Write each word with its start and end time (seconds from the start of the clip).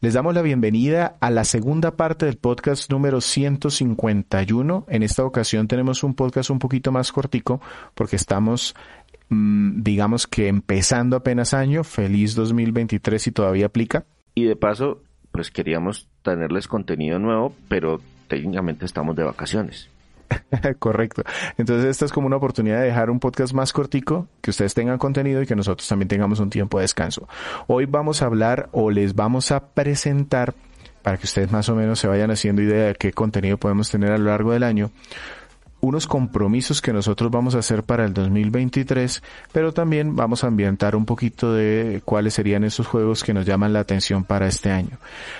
Les 0.00 0.14
damos 0.14 0.34
la 0.34 0.42
bienvenida 0.42 1.16
a 1.20 1.30
la 1.30 1.44
segunda 1.44 1.96
parte 1.96 2.26
del 2.26 2.36
podcast 2.36 2.90
número 2.90 3.20
151. 3.20 4.86
En 4.88 5.02
esta 5.02 5.24
ocasión 5.24 5.68
tenemos 5.68 6.04
un 6.04 6.14
podcast 6.14 6.50
un 6.50 6.58
poquito 6.58 6.92
más 6.92 7.12
cortico 7.12 7.60
porque 7.94 8.16
estamos, 8.16 8.74
mm, 9.30 9.82
digamos 9.82 10.26
que 10.26 10.48
empezando 10.48 11.16
apenas 11.16 11.54
año. 11.54 11.82
Feliz 11.82 12.34
2023 12.34 13.22
si 13.22 13.32
todavía 13.32 13.66
aplica. 13.66 14.04
Y 14.34 14.44
de 14.44 14.56
paso, 14.56 15.02
pues 15.32 15.50
queríamos 15.50 16.08
tenerles 16.22 16.68
contenido 16.68 17.18
nuevo, 17.18 17.54
pero 17.68 18.00
técnicamente 18.28 18.84
estamos 18.84 19.16
de 19.16 19.24
vacaciones. 19.24 19.88
Correcto. 20.78 21.22
Entonces 21.58 21.86
esta 21.90 22.04
es 22.04 22.12
como 22.12 22.26
una 22.26 22.36
oportunidad 22.36 22.80
de 22.80 22.86
dejar 22.86 23.10
un 23.10 23.20
podcast 23.20 23.52
más 23.52 23.72
cortico, 23.72 24.28
que 24.40 24.50
ustedes 24.50 24.74
tengan 24.74 24.98
contenido 24.98 25.42
y 25.42 25.46
que 25.46 25.56
nosotros 25.56 25.86
también 25.88 26.08
tengamos 26.08 26.40
un 26.40 26.50
tiempo 26.50 26.78
de 26.78 26.82
descanso. 26.82 27.28
Hoy 27.66 27.86
vamos 27.86 28.22
a 28.22 28.26
hablar 28.26 28.68
o 28.72 28.90
les 28.90 29.14
vamos 29.14 29.50
a 29.52 29.60
presentar, 29.60 30.54
para 31.02 31.18
que 31.18 31.26
ustedes 31.26 31.52
más 31.52 31.68
o 31.68 31.76
menos 31.76 32.00
se 32.00 32.08
vayan 32.08 32.30
haciendo 32.30 32.62
idea 32.62 32.88
de 32.88 32.94
qué 32.94 33.12
contenido 33.12 33.58
podemos 33.58 33.90
tener 33.90 34.12
a 34.12 34.18
lo 34.18 34.24
largo 34.30 34.52
del 34.52 34.64
año, 34.64 34.90
unos 35.86 36.08
compromisos 36.08 36.82
que 36.82 36.92
nosotros 36.92 37.30
vamos 37.30 37.54
a 37.54 37.60
hacer 37.60 37.84
para 37.84 38.04
el 38.04 38.12
2023, 38.12 39.22
pero 39.52 39.72
también 39.72 40.16
vamos 40.16 40.42
a 40.42 40.48
ambientar 40.48 40.96
un 40.96 41.06
poquito 41.06 41.52
de 41.52 42.02
cuáles 42.04 42.34
serían 42.34 42.64
esos 42.64 42.88
juegos 42.88 43.22
que 43.22 43.32
nos 43.32 43.46
llaman 43.46 43.72
la 43.72 43.80
atención 43.80 44.24
para 44.24 44.48
este 44.48 44.72
año. 44.72 44.98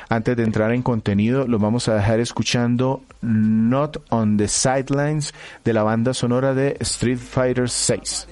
Antes 0.09 0.37
de 0.37 0.45
entrar 0.45 0.71
en 0.71 0.83
contenido, 0.83 1.49
lo 1.49 1.59
vamos 1.59 1.89
a 1.89 1.95
dejar 1.95 2.21
escuchando 2.21 3.03
Not 3.23 4.05
on 4.11 4.37
the 4.37 4.47
Sidelines 4.47 5.35
de 5.65 5.73
la 5.73 5.83
banda 5.83 6.15
sonora 6.15 6.55
de 6.55 6.77
Street 6.81 7.19
Fighter 7.19 7.69
6. 7.69 8.29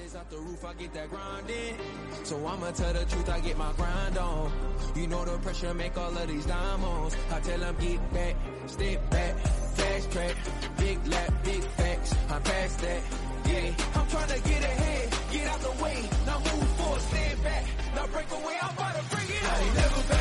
You 4.95 5.07
know 5.07 5.25
the 5.25 5.37
pressure 5.39 5.73
make 5.73 5.97
all 5.97 6.17
of 6.17 6.27
these 6.27 6.45
diamonds. 6.45 7.17
I 7.29 7.39
tell 7.41 7.59
them 7.59 7.75
get 7.81 8.13
back, 8.13 8.35
step 8.67 9.09
back, 9.09 9.37
fast 9.75 10.11
track, 10.11 10.35
big 10.77 11.07
lap, 11.07 11.33
big 11.43 11.63
facts. 11.63 12.15
I'm 12.29 12.41
past 12.41 12.79
that, 12.79 13.01
yeah. 13.45 13.73
I'm 13.93 14.07
trying 14.07 14.29
to 14.29 14.49
get 14.49 14.63
ahead, 14.63 15.13
get 15.33 15.47
out 15.47 15.59
the 15.59 15.83
way. 15.83 16.09
Now 16.25 16.39
move 16.39 16.69
forward, 16.77 17.01
stand 17.01 17.43
back, 17.43 17.65
now 17.93 18.07
break 18.07 18.31
away. 18.31 18.55
I'm 18.61 18.73
about 18.73 18.95
to 18.95 19.15
bring 19.15 19.27
it 19.27 19.43
on. 19.43 19.49
I 19.49 19.59
ain't 19.59 19.75
never 19.75 20.14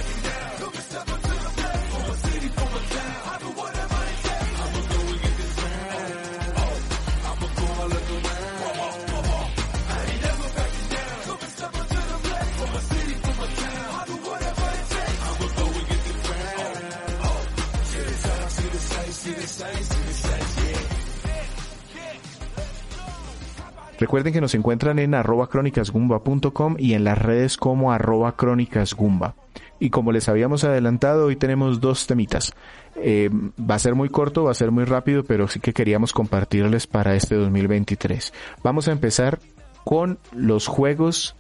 Recuerden 24.05 24.35
que 24.35 24.43
nos 24.43 24.55
encuentran 24.55 24.99
en 24.99 25.15
arroba 25.15 25.49
crónicasgumba.com 25.49 26.77
y 26.79 26.93
en 26.93 27.05
las 27.05 27.17
redes 27.17 27.57
como 27.57 27.91
arroba 27.91 28.37
crónicasgumba. 28.37 29.35
Y 29.81 29.89
como 29.89 30.13
les 30.13 30.29
habíamos 30.29 30.63
adelantado, 30.63 31.25
hoy 31.25 31.37
tenemos 31.37 31.81
dos 31.81 32.07
temitas. 32.07 32.53
Eh, 32.97 33.31
va 33.59 33.77
a 33.77 33.79
ser 33.79 33.95
muy 33.95 34.11
corto, 34.11 34.45
va 34.45 34.51
a 34.51 34.55
ser 34.55 34.73
muy 34.73 34.85
rápido, 34.85 35.25
pero 35.25 35.49
sí 35.49 35.59
que 35.59 35.73
queríamos 35.73 36.13
compartirles 36.13 36.87
para 36.87 37.15
este 37.15 37.35
2023. 37.37 38.35
Vamos 38.63 38.89
a 38.89 38.93
empezar 38.93 39.39
con 39.85 40.19
los 40.33 40.67
juegos 40.67 41.35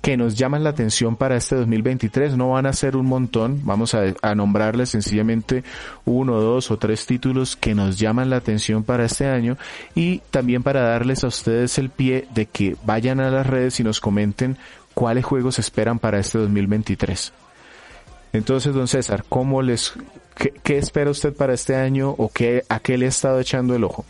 que 0.00 0.16
nos 0.16 0.36
llaman 0.36 0.64
la 0.64 0.70
atención 0.70 1.16
para 1.16 1.36
este 1.36 1.56
2023. 1.56 2.36
No 2.36 2.50
van 2.50 2.66
a 2.66 2.72
ser 2.72 2.96
un 2.96 3.06
montón, 3.06 3.60
vamos 3.64 3.94
a, 3.94 4.34
nombrarles 4.34 4.90
sencillamente 4.90 5.64
uno, 6.04 6.40
dos 6.40 6.70
o 6.70 6.78
tres 6.78 7.06
títulos 7.06 7.56
que 7.56 7.74
nos 7.74 7.98
llaman 7.98 8.30
la 8.30 8.36
atención 8.36 8.82
para 8.82 9.04
este 9.04 9.26
año 9.26 9.56
y 9.94 10.18
también 10.30 10.62
para 10.62 10.82
darles 10.82 11.24
a 11.24 11.28
ustedes 11.28 11.78
el 11.78 11.90
pie 11.90 12.26
de 12.34 12.46
que 12.46 12.76
vayan 12.84 13.20
a 13.20 13.30
las 13.30 13.46
redes 13.46 13.80
y 13.80 13.84
nos 13.84 14.00
comenten 14.00 14.56
cuáles 14.94 15.24
juegos 15.24 15.58
esperan 15.58 15.98
para 15.98 16.18
este 16.18 16.38
2023. 16.38 17.32
Entonces, 18.32 18.72
don 18.72 18.86
César, 18.86 19.24
¿cómo 19.28 19.60
les, 19.60 19.92
qué, 20.36 20.54
qué 20.62 20.78
espera 20.78 21.10
usted 21.10 21.34
para 21.34 21.52
este 21.52 21.74
año 21.74 22.14
o 22.16 22.30
qué, 22.32 22.64
a 22.68 22.78
qué 22.78 22.96
le 22.96 23.06
ha 23.06 23.08
estado 23.08 23.40
echando 23.40 23.74
el 23.74 23.84
ojo? 23.84 24.04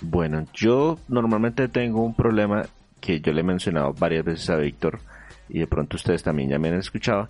Bueno, 0.00 0.46
yo 0.54 0.98
normalmente 1.08 1.68
tengo 1.68 2.02
un 2.02 2.14
problema 2.14 2.64
que 3.00 3.20
yo 3.20 3.32
le 3.32 3.40
he 3.40 3.44
mencionado 3.44 3.92
varias 3.92 4.24
veces 4.24 4.50
a 4.50 4.56
Víctor 4.56 5.00
y 5.48 5.58
de 5.58 5.66
pronto 5.66 5.96
ustedes 5.96 6.22
también 6.22 6.50
ya 6.50 6.58
me 6.58 6.68
han 6.68 6.74
escuchado 6.74 7.28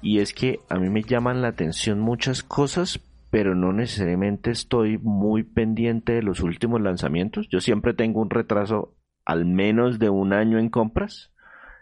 y 0.00 0.18
es 0.18 0.34
que 0.34 0.60
a 0.68 0.78
mí 0.78 0.90
me 0.90 1.02
llaman 1.02 1.42
la 1.42 1.48
atención 1.48 2.00
muchas 2.00 2.42
cosas 2.42 3.00
pero 3.32 3.54
no 3.54 3.72
necesariamente 3.72 4.50
estoy 4.50 4.98
muy 4.98 5.42
pendiente 5.42 6.12
de 6.12 6.22
los 6.22 6.40
últimos 6.40 6.82
lanzamientos. 6.82 7.48
Yo 7.48 7.62
siempre 7.62 7.94
tengo 7.94 8.20
un 8.20 8.28
retraso 8.28 8.94
al 9.24 9.46
menos 9.46 9.98
de 9.98 10.10
un 10.10 10.34
año 10.34 10.58
en 10.58 10.68
compras. 10.68 11.32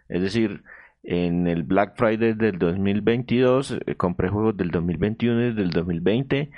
Es 0.09 0.23
decir 0.23 0.63
en 1.03 1.49
el 1.49 1.65
Black 1.65 1.97
Friday 1.97 2.35
del 2.35 2.57
2022 2.57 3.79
eh, 3.85 3.95
compré 3.97 4.29
juegos 4.29 4.57
del 4.57 4.71
2021 4.71 5.49
y 5.49 5.55
del 5.55 5.71
2020 5.71 6.53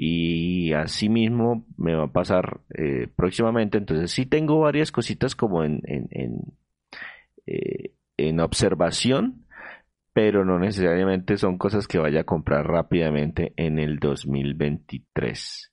y 0.00 0.72
así 0.74 1.08
mismo 1.08 1.66
me 1.76 1.96
va 1.96 2.04
a 2.04 2.12
pasar 2.12 2.60
eh, 2.72 3.08
próximamente. 3.16 3.78
Entonces 3.78 4.12
sí 4.12 4.26
tengo 4.26 4.60
varias 4.60 4.92
cositas 4.92 5.34
como 5.34 5.64
en, 5.64 5.82
en, 5.86 6.06
en, 6.12 6.40
eh, 7.46 7.94
en, 8.16 8.38
observación, 8.38 9.44
pero 10.12 10.44
no 10.44 10.60
necesariamente 10.60 11.36
son 11.36 11.58
cosas 11.58 11.88
que 11.88 11.98
vaya 11.98 12.20
a 12.20 12.24
comprar 12.24 12.64
rápidamente 12.68 13.52
en 13.56 13.80
el 13.80 13.98
2023. 13.98 15.72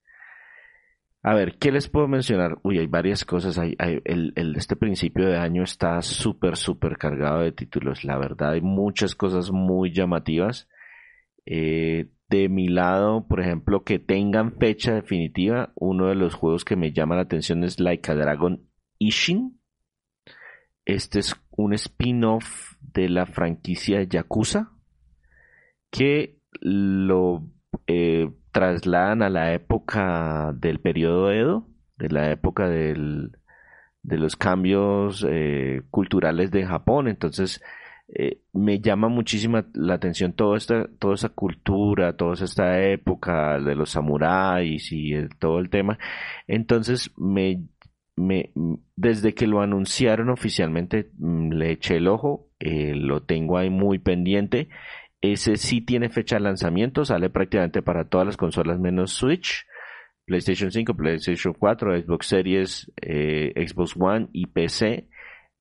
A 1.22 1.36
ver, 1.36 1.60
¿qué 1.60 1.72
les 1.72 1.88
puedo 1.88 2.08
mencionar? 2.08 2.58
Uy, 2.64 2.80
hay 2.80 2.88
varias 2.88 3.26
cosas. 3.26 3.60
Hay 3.60 3.76
el, 3.78 4.34
el, 4.36 4.56
este 4.56 4.76
principio 4.76 5.28
de 5.28 5.38
año 5.38 5.62
está 5.62 6.02
súper, 6.02 6.58
súper 6.58 6.98
cargado 6.98 7.42
de 7.42 7.52
títulos. 7.52 8.04
La 8.04 8.18
verdad, 8.18 8.54
hay 8.54 8.62
muchas 8.62 9.14
cosas 9.14 9.52
muy 9.52 9.92
llamativas. 9.92 10.68
Eh, 11.46 12.08
de 12.28 12.50
mi 12.50 12.68
lado, 12.68 13.28
por 13.28 13.40
ejemplo, 13.40 13.84
que 13.84 14.00
tengan 14.00 14.58
fecha 14.58 14.94
definitiva, 14.94 15.72
uno 15.76 16.08
de 16.08 16.16
los 16.16 16.34
juegos 16.34 16.66
que 16.66 16.76
me 16.76 16.92
llama 16.92 17.16
la 17.16 17.22
atención 17.24 17.64
es 17.64 17.80
Like 17.80 18.12
a 18.12 18.16
Dragon 18.16 18.68
Ishin. 18.98 19.60
Este 20.86 21.20
es 21.20 21.36
un 21.52 21.74
spin-off 21.74 22.74
de 22.80 23.10
la 23.10 23.26
franquicia 23.26 24.04
Yakuza 24.04 24.72
que 25.92 26.40
lo 26.62 27.48
eh, 27.88 28.32
trasladan 28.52 29.22
a 29.22 29.30
la 29.30 29.54
época 29.54 30.54
del 30.56 30.80
periodo 30.80 31.32
Edo, 31.32 31.68
de 31.98 32.10
la 32.10 32.32
época 32.32 32.70
del, 32.70 33.38
de 34.02 34.18
los 34.18 34.36
cambios 34.36 35.26
eh, 35.28 35.84
culturales 35.90 36.52
de 36.52 36.66
Japón. 36.66 37.08
Entonces, 37.08 37.62
eh, 38.08 38.42
me 38.54 38.80
llama 38.80 39.08
muchísimo 39.10 39.64
la 39.74 39.96
atención 39.96 40.34
toda 40.34 40.58
esta, 40.58 40.88
toda 41.00 41.16
esa 41.16 41.30
cultura, 41.30 42.16
toda 42.16 42.34
esta 42.34 42.82
época 42.84 43.60
de 43.60 43.76
los 43.76 43.92
samuráis 43.92 44.92
y 44.92 45.14
todo 45.40 45.60
el 45.60 45.70
tema. 45.70 45.98
Entonces, 46.48 47.12
me, 47.18 47.64
me, 48.16 48.52
desde 48.96 49.34
que 49.34 49.48
lo 49.48 49.62
anunciaron 49.62 50.30
oficialmente, 50.30 51.12
mm, 51.18 51.54
le 51.54 51.72
eché 51.72 51.98
el 51.98 52.08
ojo, 52.08 52.50
eh, 52.60 52.94
lo 52.96 53.24
tengo 53.24 53.58
ahí 53.58 53.70
muy 53.70 54.00
pendiente. 54.00 54.70
Ese 55.22 55.58
sí 55.58 55.82
tiene 55.82 56.10
fecha 56.10 56.36
de 56.36 56.42
lanzamiento, 56.44 57.06
sale 57.06 57.30
prácticamente 57.30 57.82
para 57.82 58.08
todas 58.08 58.28
las 58.28 58.38
consolas 58.38 58.80
menos 58.80 59.14
Switch. 59.14 59.66
PlayStation 60.26 60.72
5, 60.72 60.96
PlayStation 60.96 61.54
4, 61.54 62.02
Xbox 62.02 62.28
Series, 62.28 62.92
eh, 63.02 63.54
Xbox 63.68 63.96
One 63.98 64.28
y 64.34 64.48
PC 64.48 65.08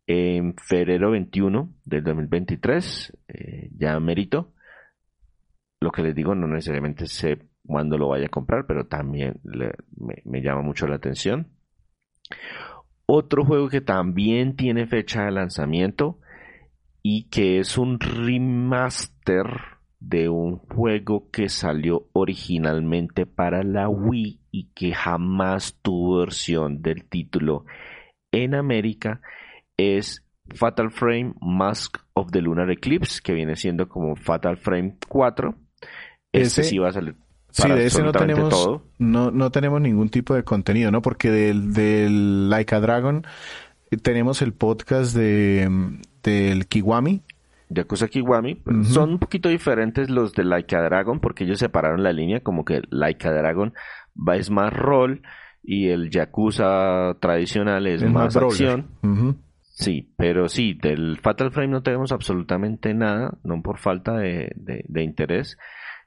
en 0.06 0.55
febrero 0.56 1.11
21 1.12 1.73
del 1.85 2.05
2023, 2.05 3.17
eh, 3.29 3.71
ya 3.77 3.99
merito. 4.01 4.53
Lo 5.81 5.91
que 5.91 6.03
les 6.03 6.15
digo, 6.15 6.35
no 6.35 6.47
necesariamente 6.47 7.06
sé 7.06 7.39
cuándo 7.67 7.99
lo 7.99 8.09
vaya 8.09 8.27
a 8.27 8.31
comprar, 8.31 8.67
pero 8.67 8.87
también 8.87 9.41
me, 9.45 10.43
llama 10.43 10.62
mucho 10.62 10.87
la 10.87 10.97
atención. 10.97 11.49
Otro 13.06 13.45
juego 13.45 13.69
que 13.69 13.81
también 13.81 14.56
tiene 14.56 14.87
fecha 14.87 15.25
de 15.25 15.33
lanzamiento 15.33 16.21
y 17.03 17.29
que 17.29 17.59
es 17.59 17.77
un 17.77 18.01
remaster 18.01 19.47
de 20.01 20.29
un 20.29 20.59
juego 20.59 21.31
que 21.31 21.49
salió 21.49 22.09
originalmente 22.12 23.27
para 23.27 23.62
la 23.62 23.89
Wii 23.89 24.41
y 24.51 24.71
que 24.75 24.93
jamás 24.93 25.79
tuvo 25.83 26.21
versión 26.21 26.83
del 26.83 27.05
título 27.05 27.65
en 28.33 28.55
América 28.55 29.21
es 29.76 30.25
Fatal 30.55 30.91
Frame 30.91 31.35
Mask 31.41 31.99
of 32.15 32.31
the 32.31 32.41
Lunar 32.41 32.71
Eclipse, 32.71 33.21
que 33.23 33.32
viene 33.32 33.56
siendo 33.56 33.88
como 33.88 34.17
Fatal 34.17 34.56
Frame 34.56 34.97
4. 35.09 35.55
Ese, 36.32 36.65
sí 36.65 36.79
va 36.79 36.88
a 36.88 36.93
salir. 36.93 37.17
Sí, 37.50 37.69
de 37.69 37.87
ese 37.87 38.03
no 38.03 38.12
tenemos, 38.12 38.81
no, 38.99 39.31
no 39.31 39.50
tenemos 39.53 39.81
ningún 39.81 40.09
tipo 40.09 40.35
de 40.35 40.43
contenido, 40.43 40.91
¿no? 40.91 41.03
Porque 41.03 41.31
del, 41.31 41.73
del 41.73 42.50
Like 42.50 42.75
a 42.75 42.81
Dragon 42.81 43.25
eh, 43.93 43.97
tenemos 43.97 44.43
el 44.43 44.53
podcast 44.53 45.15
de, 45.17 45.71
del 46.25 46.67
Kiwami, 46.67 47.23
Yakuza 47.69 48.09
Kiwami. 48.09 48.62
Son 48.85 49.11
un 49.11 49.19
poquito 49.19 49.49
diferentes 49.49 50.11
los 50.11 50.32
de 50.32 50.44
Like 50.44 50.77
a 50.77 50.82
Dragon 50.82 51.20
porque 51.20 51.44
ellos 51.44 51.59
separaron 51.59 52.03
la 52.03 52.12
línea 52.12 52.41
como 52.41 52.65
que 52.65 52.82
Like 52.91 53.27
a 53.27 53.32
Dragon 53.32 53.75
va 54.17 54.37
es 54.37 54.50
más 54.50 54.73
rol 54.73 55.23
y 55.62 55.88
el 55.88 56.11
Yakuza 56.11 57.17
tradicional 57.20 57.87
es, 57.87 58.03
más, 58.03 58.37
acción. 58.37 58.88
Sí, 59.75 60.12
pero 60.17 60.49
sí, 60.49 60.75
del 60.81 61.19
Fatal 61.19 61.50
Frame 61.50 61.73
no 61.73 61.82
tenemos 61.82 62.12
absolutamente 62.12 62.94
nada, 62.94 63.37
no 63.43 63.61
por 63.61 63.79
falta 63.79 64.17
de, 64.17 64.53
de, 64.55 65.03
interés, 65.03 65.59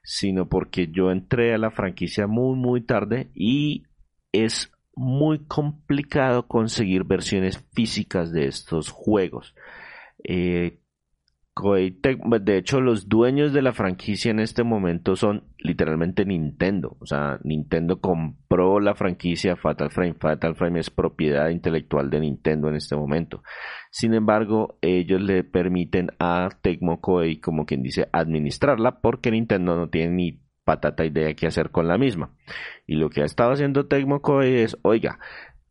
sino 0.02 0.48
porque 0.48 0.88
yo 0.90 1.10
entré 1.10 1.52
a 1.52 1.58
la 1.58 1.70
franquicia 1.70 2.26
muy, 2.26 2.56
muy 2.56 2.80
tarde 2.80 3.30
y 3.34 3.84
es 4.32 4.72
muy 4.94 5.40
complicado 5.44 6.48
conseguir 6.48 7.04
versiones 7.04 7.62
físicas 7.74 8.32
de 8.32 8.46
estos 8.46 8.88
juegos. 8.88 9.54
Eh, 10.24 10.80
de 12.40 12.56
hecho, 12.56 12.80
los 12.80 13.06
dueños 13.06 13.52
de 13.52 13.60
la 13.60 13.74
franquicia 13.74 14.30
en 14.30 14.40
este 14.40 14.62
momento 14.62 15.14
son 15.14 15.44
literalmente 15.58 16.24
Nintendo. 16.24 16.96
O 17.00 17.06
sea, 17.06 17.38
Nintendo 17.42 18.00
compró 18.00 18.80
la 18.80 18.94
franquicia 18.94 19.56
Fatal 19.56 19.90
Frame. 19.90 20.14
Fatal 20.14 20.54
Frame 20.54 20.80
es 20.80 20.90
propiedad 20.90 21.48
intelectual 21.48 22.10
de 22.10 22.20
Nintendo 22.20 22.68
en 22.68 22.76
este 22.76 22.96
momento. 22.96 23.42
Sin 23.90 24.14
embargo, 24.14 24.78
ellos 24.80 25.20
le 25.20 25.44
permiten 25.44 26.10
a 26.18 26.48
Tecmo 26.62 27.00
Koei, 27.00 27.40
como 27.40 27.66
quien 27.66 27.82
dice, 27.82 28.08
administrarla 28.12 29.00
porque 29.00 29.30
Nintendo 29.30 29.76
no 29.76 29.88
tiene 29.88 30.14
ni 30.14 30.40
patata 30.64 31.04
idea 31.04 31.34
qué 31.34 31.46
hacer 31.46 31.70
con 31.70 31.88
la 31.88 31.98
misma. 31.98 32.30
Y 32.86 32.96
lo 32.96 33.10
que 33.10 33.22
ha 33.22 33.24
estado 33.24 33.52
haciendo 33.52 33.86
Tecmo 33.86 34.20
Koei 34.20 34.60
es, 34.60 34.76
oiga, 34.82 35.18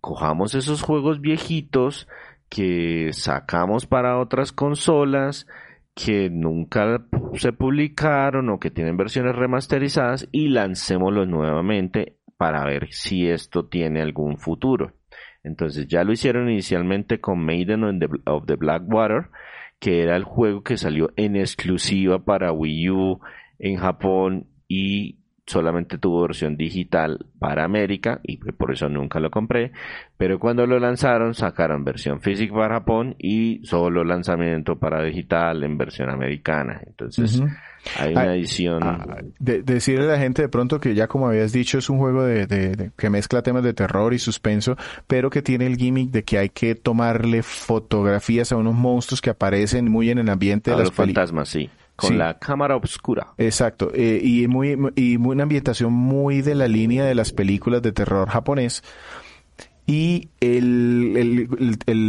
cojamos 0.01 0.55
esos 0.55 0.81
juegos 0.81 1.21
viejitos 1.21 2.07
que 2.49 3.09
sacamos 3.11 3.85
para 3.85 4.19
otras 4.19 4.51
consolas 4.51 5.47
que 5.97 6.29
nunca 6.29 7.01
se 7.33 7.51
publicaron 7.53 8.49
o 8.49 8.59
que 8.59 8.69
tienen 8.69 8.97
versiones 8.97 9.35
remasterizadas 9.35 10.29
y 10.31 10.49
lancémoslos 10.49 11.27
nuevamente 11.27 12.17
para 12.37 12.63
ver 12.65 12.89
si 12.91 13.27
esto 13.27 13.65
tiene 13.65 14.01
algún 14.01 14.37
futuro. 14.37 14.93
Entonces 15.43 15.87
ya 15.87 16.03
lo 16.03 16.11
hicieron 16.11 16.49
inicialmente 16.49 17.19
con 17.19 17.43
Maiden 17.43 17.83
of 18.25 18.45
the 18.45 18.55
Blackwater, 18.55 19.29
que 19.79 20.03
era 20.03 20.15
el 20.15 20.23
juego 20.23 20.61
que 20.61 20.77
salió 20.77 21.11
en 21.15 21.35
exclusiva 21.35 22.23
para 22.23 22.51
Wii 22.51 22.89
U 22.91 23.19
en 23.57 23.77
Japón 23.77 24.47
y 24.67 25.16
solamente 25.47 25.97
tuvo 25.97 26.23
versión 26.23 26.57
digital 26.57 27.25
para 27.39 27.63
América 27.63 28.19
y 28.21 28.37
por 28.37 28.73
eso 28.73 28.89
nunca 28.89 29.19
lo 29.19 29.31
compré. 29.31 29.71
Pero 30.17 30.39
cuando 30.39 30.67
lo 30.67 30.77
lanzaron, 30.77 31.33
sacaron 31.33 31.85
versión 31.85 32.19
física 32.19 32.53
para 32.53 32.75
Japón 32.75 33.15
y 33.17 33.61
solo 33.63 34.03
lanzamiento 34.03 34.77
para 34.77 35.01
digital 35.03 35.63
en 35.63 35.77
versión 35.77 36.09
americana. 36.09 36.81
Entonces, 36.85 37.41
hay 37.97 38.11
una 38.11 38.35
edición. 38.35 38.83
Ah, 38.83 39.21
decirle 39.39 40.05
a 40.05 40.11
la 40.13 40.19
gente 40.19 40.41
de 40.41 40.49
pronto 40.49 40.81
que 40.81 40.93
ya 40.93 41.07
como 41.07 41.27
habías 41.27 41.53
dicho, 41.53 41.77
es 41.77 41.89
un 41.89 41.97
juego 41.97 42.23
de, 42.23 42.91
que 42.97 43.09
mezcla 43.09 43.41
temas 43.41 43.63
de 43.63 43.73
terror 43.73 44.13
y 44.13 44.19
suspenso, 44.19 44.75
pero 45.07 45.29
que 45.29 45.41
tiene 45.41 45.65
el 45.65 45.77
gimmick 45.77 46.11
de 46.11 46.23
que 46.23 46.39
hay 46.39 46.49
que 46.49 46.75
tomarle 46.75 47.41
fotografías 47.41 48.51
a 48.51 48.57
unos 48.57 48.75
monstruos 48.75 49.21
que 49.21 49.29
aparecen 49.29 49.89
muy 49.89 50.09
en 50.09 50.17
el 50.17 50.29
ambiente 50.29 50.71
de 50.71 50.77
los 50.77 50.91
fantasmas, 50.91 51.47
sí 51.47 51.69
con 51.97 52.17
la 52.17 52.37
cámara 52.37 52.77
oscura. 52.77 53.33
Exacto, 53.37 53.91
eh, 53.93 54.21
y, 54.23 54.47
muy, 54.47 54.77
y 54.95 55.17
una 55.17 55.43
ambientación 55.43 55.91
muy 55.91 56.41
de 56.41 56.55
la 56.55 56.67
línea 56.67 57.03
de 57.03 57.15
las 57.15 57.33
películas 57.33 57.81
de 57.81 57.91
terror 57.91 58.29
japonés. 58.29 58.83
Y 59.87 60.29
el, 60.41 61.47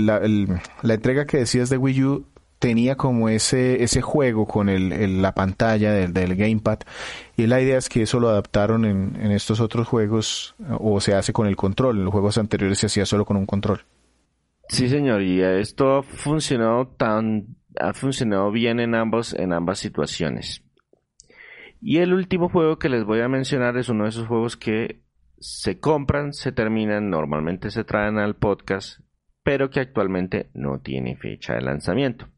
la, 0.06 0.94
entrega 0.94 1.26
que 1.26 1.38
decías 1.38 1.70
de 1.70 1.78
Wii 1.78 2.04
U 2.04 2.26
tenía 2.58 2.96
como 2.96 3.28
ese, 3.28 3.82
ese 3.82 4.02
juego 4.02 4.46
con 4.46 4.68
el, 4.68 5.22
la 5.22 5.32
pantalla 5.32 5.92
del, 5.92 6.12
del, 6.12 6.36
gamepad. 6.36 6.80
Y 7.36 7.46
la 7.46 7.60
idea 7.60 7.78
es 7.78 7.88
que 7.88 8.02
eso 8.02 8.20
lo 8.20 8.28
adaptaron 8.28 8.84
en, 8.84 9.16
en 9.20 9.30
estos 9.30 9.60
otros 9.60 9.86
juegos, 9.86 10.54
o 10.78 11.00
se 11.00 11.14
hace 11.14 11.32
con 11.32 11.46
el 11.46 11.56
control. 11.56 11.98
En 11.98 12.04
los 12.04 12.12
juegos 12.12 12.36
anteriores 12.36 12.78
se 12.78 12.86
hacía 12.86 13.06
solo 13.06 13.24
con 13.24 13.36
un 13.36 13.46
control. 13.46 13.84
Sí, 14.68 14.88
señor, 14.88 15.22
y 15.22 15.40
esto 15.40 15.98
ha 15.98 16.02
funcionado 16.02 16.88
tan 16.88 17.57
ha 17.78 17.92
funcionado 17.92 18.50
bien 18.50 18.80
en 18.80 18.94
ambos 18.94 19.34
en 19.34 19.52
ambas 19.52 19.78
situaciones. 19.78 20.64
Y 21.80 21.98
el 21.98 22.12
último 22.12 22.48
juego 22.48 22.78
que 22.78 22.88
les 22.88 23.04
voy 23.04 23.20
a 23.20 23.28
mencionar 23.28 23.76
es 23.76 23.88
uno 23.88 24.04
de 24.04 24.10
esos 24.10 24.26
juegos 24.26 24.56
que 24.56 25.02
se 25.38 25.78
compran, 25.78 26.32
se 26.32 26.50
terminan, 26.50 27.10
normalmente 27.10 27.70
se 27.70 27.84
traen 27.84 28.18
al 28.18 28.36
podcast, 28.36 29.00
pero 29.44 29.70
que 29.70 29.80
actualmente 29.80 30.50
no 30.54 30.80
tiene 30.80 31.16
fecha 31.16 31.54
de 31.54 31.62
lanzamiento. 31.62 32.28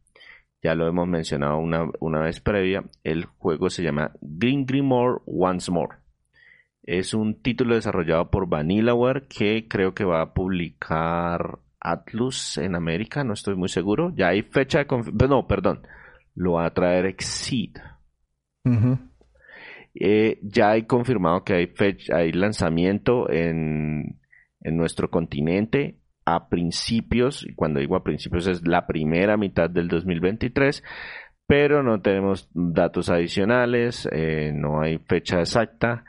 Ya 0.63 0.75
lo 0.75 0.87
hemos 0.87 1.09
mencionado 1.09 1.57
una, 1.57 1.89
una 2.01 2.21
vez 2.21 2.41
previa, 2.41 2.85
el 3.03 3.25
juego 3.25 3.71
se 3.71 3.83
llama 3.83 4.13
Green 4.21 4.67
Grimoire 4.67 5.23
Once 5.25 5.71
More. 5.71 5.97
Es 6.83 7.15
un 7.15 7.41
título 7.41 7.75
desarrollado 7.75 8.31
por 8.31 8.47
Vanillaware 8.49 9.27
que 9.27 9.69
creo 9.69 9.95
que 9.95 10.05
va 10.05 10.21
a 10.21 10.35
publicar 10.35 11.61
Atlus 11.81 12.59
en 12.59 12.75
América, 12.75 13.25
no 13.25 13.33
estoy 13.33 13.57
muy 13.57 13.69
seguro. 13.69 14.13
Ya 14.15 14.29
hay 14.29 14.43
fecha 14.43 14.85
de 14.85 15.29
No, 15.29 15.47
perdón. 15.47 15.87
Lo 16.35 16.53
va 16.53 16.67
a 16.67 16.75
traer 16.75 17.07
Exceed. 17.07 17.77
Eh, 19.95 20.39
ya 20.43 20.71
hay 20.71 20.85
confirmado 20.85 21.43
que 21.43 21.55
hay 21.55 21.67
fecha, 21.67 22.17
hay 22.17 22.33
lanzamiento 22.33 23.31
en, 23.31 24.21
en 24.61 24.77
nuestro 24.77 25.11
continente 25.11 25.99
a 26.25 26.49
principios, 26.49 27.45
y 27.45 27.55
cuando 27.55 27.81
digo 27.81 27.97
a 27.97 28.05
principios 28.05 28.47
es 28.47 28.67
la 28.67 28.87
primera 28.87 29.37
mitad 29.37 29.69
del 29.69 29.89
2023, 29.89 30.85
pero 31.47 31.83
no 31.83 32.01
tenemos 32.01 32.49
datos 32.55 33.11
adicionales, 33.11 34.09
eh, 34.13 34.53
no 34.55 34.81
hay 34.81 34.99
fecha 34.99 35.41
exacta. 35.41 36.05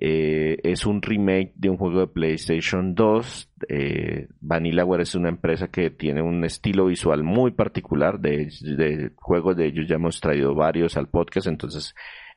Eh, 0.00 0.58
es 0.62 0.86
un 0.86 1.02
remake 1.02 1.52
de 1.54 1.68
un 1.68 1.76
juego 1.76 2.00
de 2.00 2.06
PlayStation 2.06 2.94
2. 2.94 3.50
Eh, 3.68 4.28
Vanillaware 4.40 5.02
es 5.02 5.14
una 5.14 5.28
empresa 5.28 5.68
que 5.68 5.90
tiene 5.90 6.22
un 6.22 6.44
estilo 6.44 6.86
visual 6.86 7.22
muy 7.22 7.50
particular. 7.50 8.18
De, 8.18 8.50
de, 8.60 9.12
juegos 9.16 9.56
de 9.56 9.66
ellos 9.66 9.86
ya 9.86 9.96
hemos 9.96 10.20
traído 10.20 10.54
varios 10.54 10.96
al 10.96 11.08
podcast, 11.08 11.46
entonces 11.46 11.94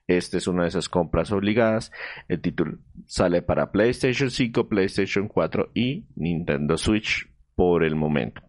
esta 0.07 0.37
es 0.37 0.47
una 0.47 0.63
de 0.63 0.69
esas 0.69 0.89
compras 0.89 1.31
obligadas. 1.31 1.91
El 2.27 2.41
título 2.41 2.77
sale 3.05 3.41
para 3.41 3.71
PlayStation 3.71 4.29
5, 4.29 4.67
PlayStation 4.67 5.27
4 5.27 5.71
y 5.73 6.05
Nintendo 6.15 6.77
Switch 6.77 7.27
por 7.55 7.83
el 7.83 7.95
momento. 7.95 8.41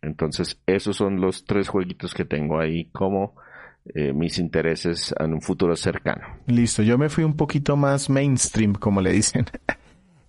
Entonces 0.00 0.60
esos 0.66 0.96
son 0.96 1.20
los 1.20 1.44
tres 1.44 1.68
jueguitos 1.68 2.14
que 2.14 2.24
tengo 2.24 2.58
ahí 2.58 2.86
como 2.86 3.34
eh, 3.86 4.12
mis 4.12 4.38
intereses 4.38 5.14
en 5.18 5.34
un 5.34 5.42
futuro 5.42 5.74
cercano. 5.76 6.22
Listo, 6.46 6.82
yo 6.82 6.98
me 6.98 7.08
fui 7.08 7.24
un 7.24 7.36
poquito 7.36 7.76
más 7.76 8.08
mainstream, 8.08 8.74
como 8.74 9.00
le 9.00 9.12
dicen. 9.12 9.46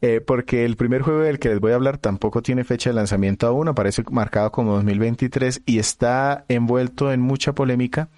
Eh, 0.05 0.19
porque 0.19 0.65
el 0.65 0.75
primer 0.75 1.01
juego 1.01 1.21
del 1.21 1.39
que 1.39 1.47
les 1.47 1.61
voy 1.61 1.71
a 1.71 1.75
hablar 1.75 1.97
tampoco 1.97 2.41
tiene 2.41 2.65
fecha 2.65 2.89
de 2.89 2.93
lanzamiento 2.93 3.47
aún, 3.47 3.69
aparece 3.69 4.03
marcado 4.11 4.51
como 4.51 4.73
2023 4.73 5.61
y 5.65 5.79
está 5.79 6.43
envuelto 6.49 7.13
en 7.13 7.21
mucha 7.21 7.55
polémica. 7.55 8.09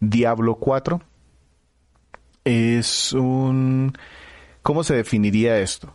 Diablo 0.00 0.56
4 0.56 1.00
es 2.42 3.12
un... 3.12 3.92
¿Cómo 4.62 4.82
se 4.82 4.96
definiría 4.96 5.60
esto? 5.60 5.94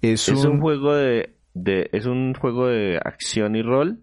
Es, 0.00 0.26
un... 0.28 0.58
juego 0.58 0.94
de, 0.94 1.34
de, 1.52 1.90
es 1.92 2.06
un 2.06 2.32
juego 2.32 2.68
de 2.68 2.98
acción 3.04 3.56
y 3.56 3.62
rol 3.62 4.00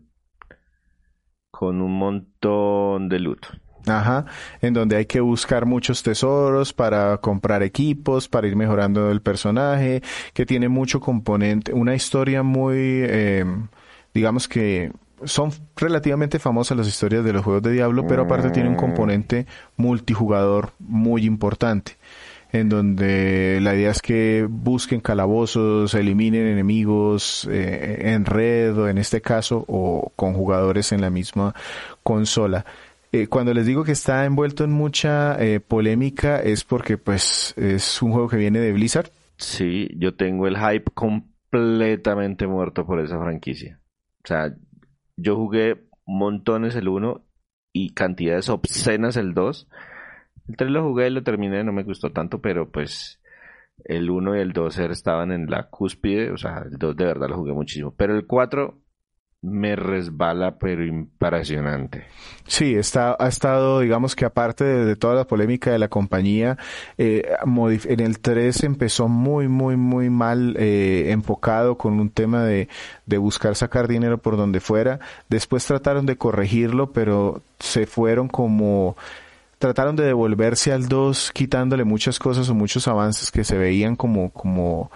con 1.50 1.81
un 1.81 1.98
montón 1.98 3.10
de 3.10 3.19
loot. 3.19 3.48
Ajá, 3.86 4.25
en 4.62 4.74
donde 4.74 4.96
hay 4.96 5.06
que 5.06 5.20
buscar 5.20 5.66
muchos 5.66 6.04
tesoros 6.04 6.72
para 6.72 7.18
comprar 7.18 7.63
equipos, 7.63 8.30
para 8.30 8.48
ir 8.48 8.56
mejorando 8.56 9.12
el 9.12 9.22
personaje, 9.22 10.02
que 10.34 10.46
tiene 10.46 10.70
mucho 10.70 11.02
componente, 11.02 11.74
una 11.74 11.94
historia 11.94 12.44
muy, 12.44 12.78
eh, 12.78 13.46
digamos 14.13 14.48
que 14.48 14.92
son 15.25 15.52
relativamente 15.75 16.40
famosas 16.40 16.78
las 16.78 16.88
historias 16.88 17.24
de 17.24 17.34
los 17.34 17.44
juegos 17.44 17.63
de 17.63 17.72
Diablo, 17.72 18.08
pero 18.08 18.24
aparte 18.24 18.50
tiene 18.52 18.70
un 18.70 18.75
componente 18.75 19.46
multijugador 19.78 20.74
muy 20.80 21.25
importante 21.25 21.98
en 22.54 22.70
donde 22.70 23.60
la 23.62 23.74
idea 23.74 23.90
es 23.90 24.02
que 24.02 24.48
busquen 24.48 25.02
calabozos, 25.02 25.96
eliminen 25.96 26.46
enemigos 26.46 27.48
eh, 27.52 28.13
en 28.13 28.25
red 28.25 28.78
o 28.78 28.88
en 28.88 29.00
este 29.00 29.22
caso 29.22 29.66
o 29.68 30.12
con 30.16 30.36
jugadores 30.36 30.92
en 30.92 31.02
la 31.02 31.10
misma 31.10 31.56
consola. 32.04 32.63
Eh, 33.15 33.27
cuando 33.27 33.53
les 33.53 33.67
digo 33.67 33.84
que 33.84 33.91
está 33.91 34.25
envuelto 34.25 34.63
en 34.63 34.72
mucha 34.72 35.39
eh, 35.39 35.60
polémica 35.60 36.41
es 36.41 36.63
porque 36.63 36.98
pues 36.98 37.53
es 37.58 38.01
un 38.01 38.12
juego 38.12 38.27
que 38.27 38.38
viene 38.38 38.60
de 38.60 38.74
Blizzard. 38.74 39.12
Sí, 39.38 39.88
yo 40.00 40.15
tengo 40.15 40.48
el 40.48 40.58
hype 40.58 40.91
completamente 40.96 42.48
muerto 42.48 42.88
por 42.88 43.00
esa 43.00 43.20
franquicia. 43.20 43.79
O 44.24 44.27
sea, 44.27 44.55
yo 45.15 45.36
jugué 45.36 45.88
montones 46.08 46.75
el 46.75 46.88
1 46.88 47.24
y 47.72 47.93
cantidades 47.93 48.50
obscenas 48.50 49.15
el 49.15 49.36
2. 49.36 49.70
El 50.50 50.58
3 50.58 50.72
lo 50.72 50.82
jugué 50.82 51.05
y 51.05 51.12
lo 51.12 51.22
terminé, 51.22 51.63
no 51.63 51.72
me 51.72 51.84
gustó 51.84 52.12
tanto, 52.12 52.41
pero 52.41 52.72
pues 52.72 53.22
el 53.86 54.10
1 54.10 54.38
y 54.38 54.39
el 54.39 54.53
2 54.53 54.79
estaban 54.79 55.32
en 55.32 55.51
la 55.51 55.70
cúspide, 55.70 56.32
o 56.32 56.38
sea, 56.38 56.63
el 56.65 56.79
2 56.79 56.96
de 56.96 57.05
verdad 57.05 57.29
lo 57.29 57.38
jugué 57.38 57.53
muchísimo, 57.53 57.93
pero 57.96 58.15
el 58.15 58.25
4 58.25 58.83
me 59.44 59.76
resbala 59.76 60.58
pero 60.58 60.86
impresionante. 60.86 62.06
Sí, 62.48 62.76
está, 62.76 63.16
ha 63.20 63.28
estado, 63.28 63.82
digamos 63.82 64.16
que 64.16 64.26
aparte 64.26 64.64
de, 64.64 64.96
toda 64.96 65.16
la 65.16 65.26
polémica 65.26 65.72
de 65.72 65.80
la 65.80 65.90
compañía, 65.90 66.58
eh, 66.98 67.30
en 67.46 68.00
el 68.00 68.20
3 68.20 68.64
empezó 68.64 69.08
muy, 69.10 69.50
muy, 69.50 69.76
muy 69.76 70.10
mal 70.10 70.56
eh, 70.58 71.12
enfocado 71.12 71.78
con 71.78 72.00
un 72.00 72.10
tema 72.10 72.44
de, 72.44 72.70
de 73.06 73.18
buscar 73.18 73.56
sacar 73.56 73.88
dinero 73.88 74.18
por 74.18 74.38
donde 74.38 74.62
fuera. 74.62 75.00
Después 75.30 75.66
trataron 75.66 76.06
de 76.06 76.16
corregirlo, 76.18 76.92
pero 76.92 77.42
se 77.60 77.86
fueron 77.86 78.30
como 78.30 78.96
trataron 79.60 79.96
de 79.96 80.04
devolverse 80.04 80.74
al 80.74 80.90
2 80.90 81.32
quitándole 81.34 81.86
muchas 81.86 82.20
cosas 82.20 82.50
o 82.50 82.54
muchos 82.54 82.88
avances 82.90 83.32
que 83.32 83.46
se 83.46 83.58
veían 83.58 83.96
como 83.96 84.30
como 84.32 84.92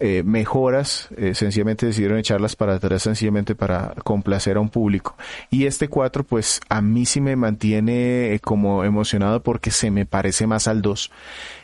eh, 0.00 0.22
mejoras, 0.22 1.08
eh, 1.16 1.34
sencillamente 1.34 1.84
decidieron 1.84 2.18
echarlas 2.18 2.54
para 2.54 2.74
atrás 2.74 3.02
sencillamente 3.02 3.56
para 3.56 3.94
complacer 4.04 4.56
a 4.56 4.60
un 4.60 4.68
público. 4.68 5.16
Y 5.50 5.66
este 5.66 5.88
4 5.88 6.22
pues 6.22 6.60
a 6.68 6.80
mí 6.80 7.04
sí 7.04 7.20
me 7.20 7.34
mantiene 7.34 8.32
eh, 8.32 8.38
como 8.38 8.84
emocionado 8.84 9.42
porque 9.42 9.72
se 9.72 9.90
me 9.90 10.06
parece 10.06 10.46
más 10.46 10.68
al 10.68 10.82
2. 10.82 11.10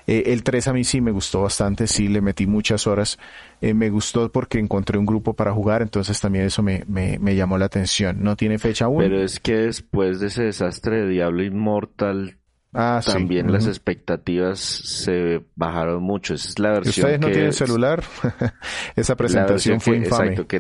el 0.08 0.42
3 0.42 0.66
a 0.66 0.72
mí 0.72 0.82
sí 0.82 1.00
me 1.00 1.12
gustó 1.12 1.42
bastante, 1.42 1.86
sí 1.86 2.08
le 2.08 2.20
metí 2.20 2.46
muchas 2.48 2.88
horas. 2.88 3.20
me 3.60 3.88
gustó 3.90 4.28
porque 4.32 4.58
encontré 4.58 4.98
un 4.98 5.06
grupo 5.06 5.34
para 5.34 5.52
jugar, 5.52 5.82
entonces 5.82 6.20
también 6.20 6.46
eso 6.46 6.60
me, 6.60 6.82
me, 6.88 7.20
me 7.20 7.36
llamó 7.36 7.56
la 7.56 7.66
atención. 7.66 8.16
No 8.20 8.34
tiene 8.34 8.58
fecha 8.58 8.86
aún. 8.86 8.98
Pero 8.98 9.22
es 9.22 9.38
que 9.38 9.54
después 9.54 10.18
de 10.18 10.26
ese 10.26 10.42
desastre 10.42 11.02
de 11.02 11.08
Diablo 11.08 11.44
Inmortal 11.44 12.36
Ah, 12.74 13.00
También 13.04 13.52
las 13.52 13.68
expectativas 13.68 14.58
se 14.58 15.44
bajaron 15.54 16.02
mucho. 16.02 16.34
Esa 16.34 16.48
es 16.48 16.58
la 16.58 16.72
versión. 16.72 17.06
¿Ustedes 17.06 17.20
no 17.20 17.30
tienen 17.30 17.52
celular? 17.52 18.02
Esa 18.96 19.14
presentación 19.14 19.80
fue 19.80 19.98
infame. 19.98 20.30
Exacto, 20.30 20.48
que, 20.48 20.58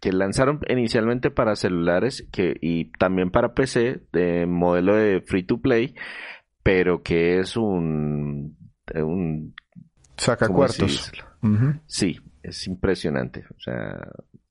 que 0.00 0.12
lanzaron 0.12 0.60
inicialmente 0.68 1.30
para 1.30 1.54
celulares 1.54 2.26
que 2.32 2.56
y 2.60 2.90
también 2.98 3.30
para 3.30 3.54
PC 3.54 4.02
de 4.12 4.46
modelo 4.46 4.96
de 4.96 5.20
free 5.20 5.44
to 5.44 5.60
play, 5.60 5.94
pero 6.64 7.04
que 7.04 7.38
es 7.38 7.56
un 7.56 8.56
un 8.96 9.54
saca 10.16 10.48
cuartos. 10.48 11.12
Sí, 11.86 12.18
es 12.42 12.66
impresionante. 12.66 13.44
O 13.56 13.60
sea, 13.60 14.08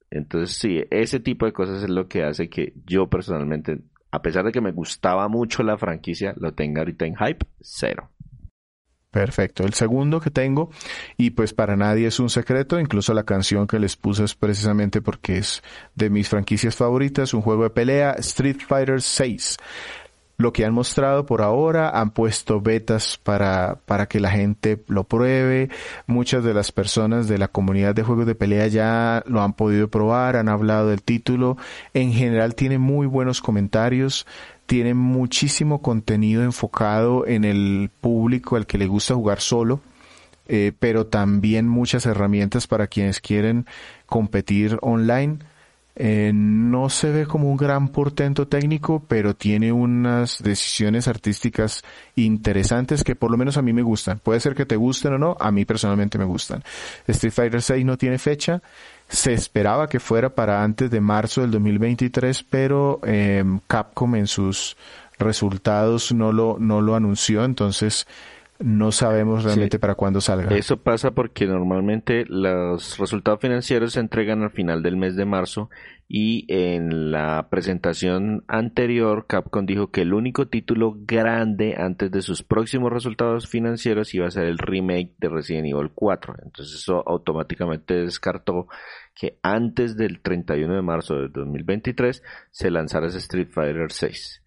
entonces 0.10 0.58
sí, 0.58 0.82
ese 0.89 1.20
tipo 1.20 1.46
de 1.46 1.51
cosas 1.51 1.84
es 1.84 1.89
lo 1.89 2.08
que 2.08 2.24
hace 2.24 2.50
que 2.50 2.74
yo 2.86 3.10
personalmente 3.10 3.79
a 4.11 4.21
pesar 4.21 4.45
de 4.45 4.51
que 4.51 4.61
me 4.61 4.71
gustaba 4.71 5.27
mucho 5.27 5.63
la 5.63 5.77
franquicia, 5.77 6.33
lo 6.37 6.53
tenga 6.53 6.81
ahorita 6.81 7.05
en 7.05 7.15
hype, 7.15 7.45
cero. 7.61 8.09
Perfecto. 9.11 9.63
El 9.63 9.73
segundo 9.73 10.19
que 10.19 10.29
tengo, 10.29 10.69
y 11.17 11.31
pues 11.31 11.53
para 11.53 11.75
nadie 11.75 12.07
es 12.07 12.19
un 12.19 12.29
secreto, 12.29 12.79
incluso 12.79 13.13
la 13.13 13.23
canción 13.23 13.65
que 13.65 13.79
les 13.79 13.95
puse 13.95 14.23
es 14.23 14.35
precisamente 14.35 15.01
porque 15.01 15.37
es 15.37 15.63
de 15.95 16.09
mis 16.09 16.29
franquicias 16.29 16.75
favoritas, 16.75 17.33
un 17.33 17.41
juego 17.41 17.63
de 17.63 17.69
pelea, 17.69 18.11
Street 18.19 18.57
Fighter 18.67 19.01
6 19.01 19.57
lo 20.38 20.53
que 20.53 20.65
han 20.65 20.74
mostrado 20.74 21.25
por 21.25 21.41
ahora, 21.41 21.89
han 21.89 22.12
puesto 22.12 22.62
betas 22.62 23.17
para, 23.17 23.79
para 23.86 24.08
que 24.08 24.20
la 24.20 24.29
gente 24.29 24.84
lo 24.88 25.03
pruebe. 25.03 25.70
Muchas 26.06 26.44
de 26.44 26.53
las 26.53 26.72
personas 26.72 27.27
de 27.27 27.39
la 27.39 27.48
comunidad 27.48 27.96
de 27.96 28.03
juegos 28.03 28.27
de 28.27 28.36
pelea 28.36 28.67
ya 28.67 29.24
lo 29.25 29.41
han 29.41 29.53
podido 29.53 29.89
probar, 29.89 30.36
han 30.36 30.48
hablado 30.48 30.89
del 30.89 31.01
título. 31.01 31.58
En 31.96 32.13
general 32.13 32.53
tiene 32.53 32.77
muy 32.77 33.08
buenos 33.08 33.41
comentarios, 33.41 34.27
tiene 34.67 34.94
muchísimo 34.94 35.82
contenido 35.82 36.44
enfocado 36.44 37.25
en 37.25 37.44
el 37.44 37.89
público 38.00 38.58
al 38.58 38.67
que 38.67 38.77
le 38.77 38.86
gusta 38.86 39.15
jugar 39.15 39.41
solo. 39.41 39.82
Eh, 40.50 40.72
pero 40.79 41.08
también 41.08 41.67
muchas 41.67 42.06
herramientas 42.06 42.67
para 42.67 42.88
quienes 42.88 43.20
quieren 43.20 43.65
competir 44.06 44.77
online 44.82 45.39
eh, 46.00 46.32
no 46.32 46.89
se 46.89 47.10
ve 47.12 47.25
como 47.25 47.50
un 47.50 47.58
gran 47.58 47.88
portento 47.88 48.48
técnico, 48.48 49.04
pero 49.08 49.36
tiene 49.36 49.72
unas 49.72 50.44
decisiones 50.44 51.08
artísticas 51.08 51.84
interesantes 52.16 53.04
que 53.04 53.16
por 53.16 53.32
lo 53.32 53.38
menos 53.38 53.58
a 53.58 53.63
mí 53.63 53.74
me 53.74 53.82
gustan. 53.82 54.20
Puede 54.20 54.39
ser 54.39 54.54
que 54.54 54.68
te 54.68 54.75
gusten 54.75 55.13
o 55.13 55.18
no, 55.18 55.36
a 55.39 55.51
mí 55.51 55.66
personalmente 55.66 56.20
me 56.20 56.25
gustan. 56.25 56.63
Street 57.08 57.34
Fighter 57.34 57.62
6 57.63 57.84
no 57.84 57.98
tiene 57.98 58.20
fecha. 58.20 58.62
Se 59.10 59.34
esperaba 59.34 59.89
que 59.89 60.00
fuera 60.00 60.30
para 60.30 60.63
antes 60.63 60.92
de 60.92 61.01
marzo 61.01 61.42
del 61.42 61.50
2023, 61.50 62.44
pero 62.44 63.00
eh, 63.04 63.44
Capcom 63.66 64.16
en 64.16 64.27
sus 64.27 64.77
resultados 65.18 66.12
no 66.12 66.32
lo, 66.32 66.58
no 66.60 66.80
lo 66.80 66.96
anunció, 66.96 67.44
entonces 67.44 68.06
no 68.59 68.91
sabemos 68.91 69.43
realmente 69.43 69.79
para 69.79 69.95
cuándo 69.95 70.21
salga. 70.21 70.55
Eso 70.55 70.77
pasa 70.77 71.11
porque 71.11 71.45
normalmente 71.45 72.25
los 72.27 72.97
resultados 72.97 73.39
financieros 73.39 73.93
se 73.93 73.99
entregan 73.99 74.41
al 74.43 74.51
final 74.51 74.81
del 74.81 74.97
mes 74.97 75.15
de 75.15 75.25
marzo 75.25 75.69
y 76.07 76.45
en 76.47 77.11
la 77.11 77.47
presentación 77.49 78.43
anterior 78.47 79.25
Capcom 79.27 79.65
dijo 79.65 79.91
que 79.91 80.01
el 80.01 80.13
único 80.13 80.47
título 80.47 80.95
grande 80.97 81.75
antes 81.77 82.09
de 82.11 82.21
sus 82.21 82.43
próximos 82.43 82.91
resultados 82.91 83.47
financieros 83.47 84.13
iba 84.15 84.25
a 84.27 84.31
ser 84.31 84.45
el 84.45 84.57
remake 84.57 85.13
de 85.17 85.29
Resident 85.29 85.67
Evil 85.67 85.91
4. 85.93 86.35
Entonces 86.43 86.75
eso 86.75 87.03
automáticamente 87.05 87.95
descartó 87.95 88.67
que 89.13 89.37
antes 89.43 89.97
del 89.97 90.21
31 90.21 90.75
de 90.75 90.81
marzo 90.81 91.15
de 91.15 91.27
2023 91.29 92.23
se 92.51 92.71
lanzara 92.71 93.07
ese 93.07 93.17
Street 93.19 93.49
Fighter 93.51 93.91
6. 93.91 94.43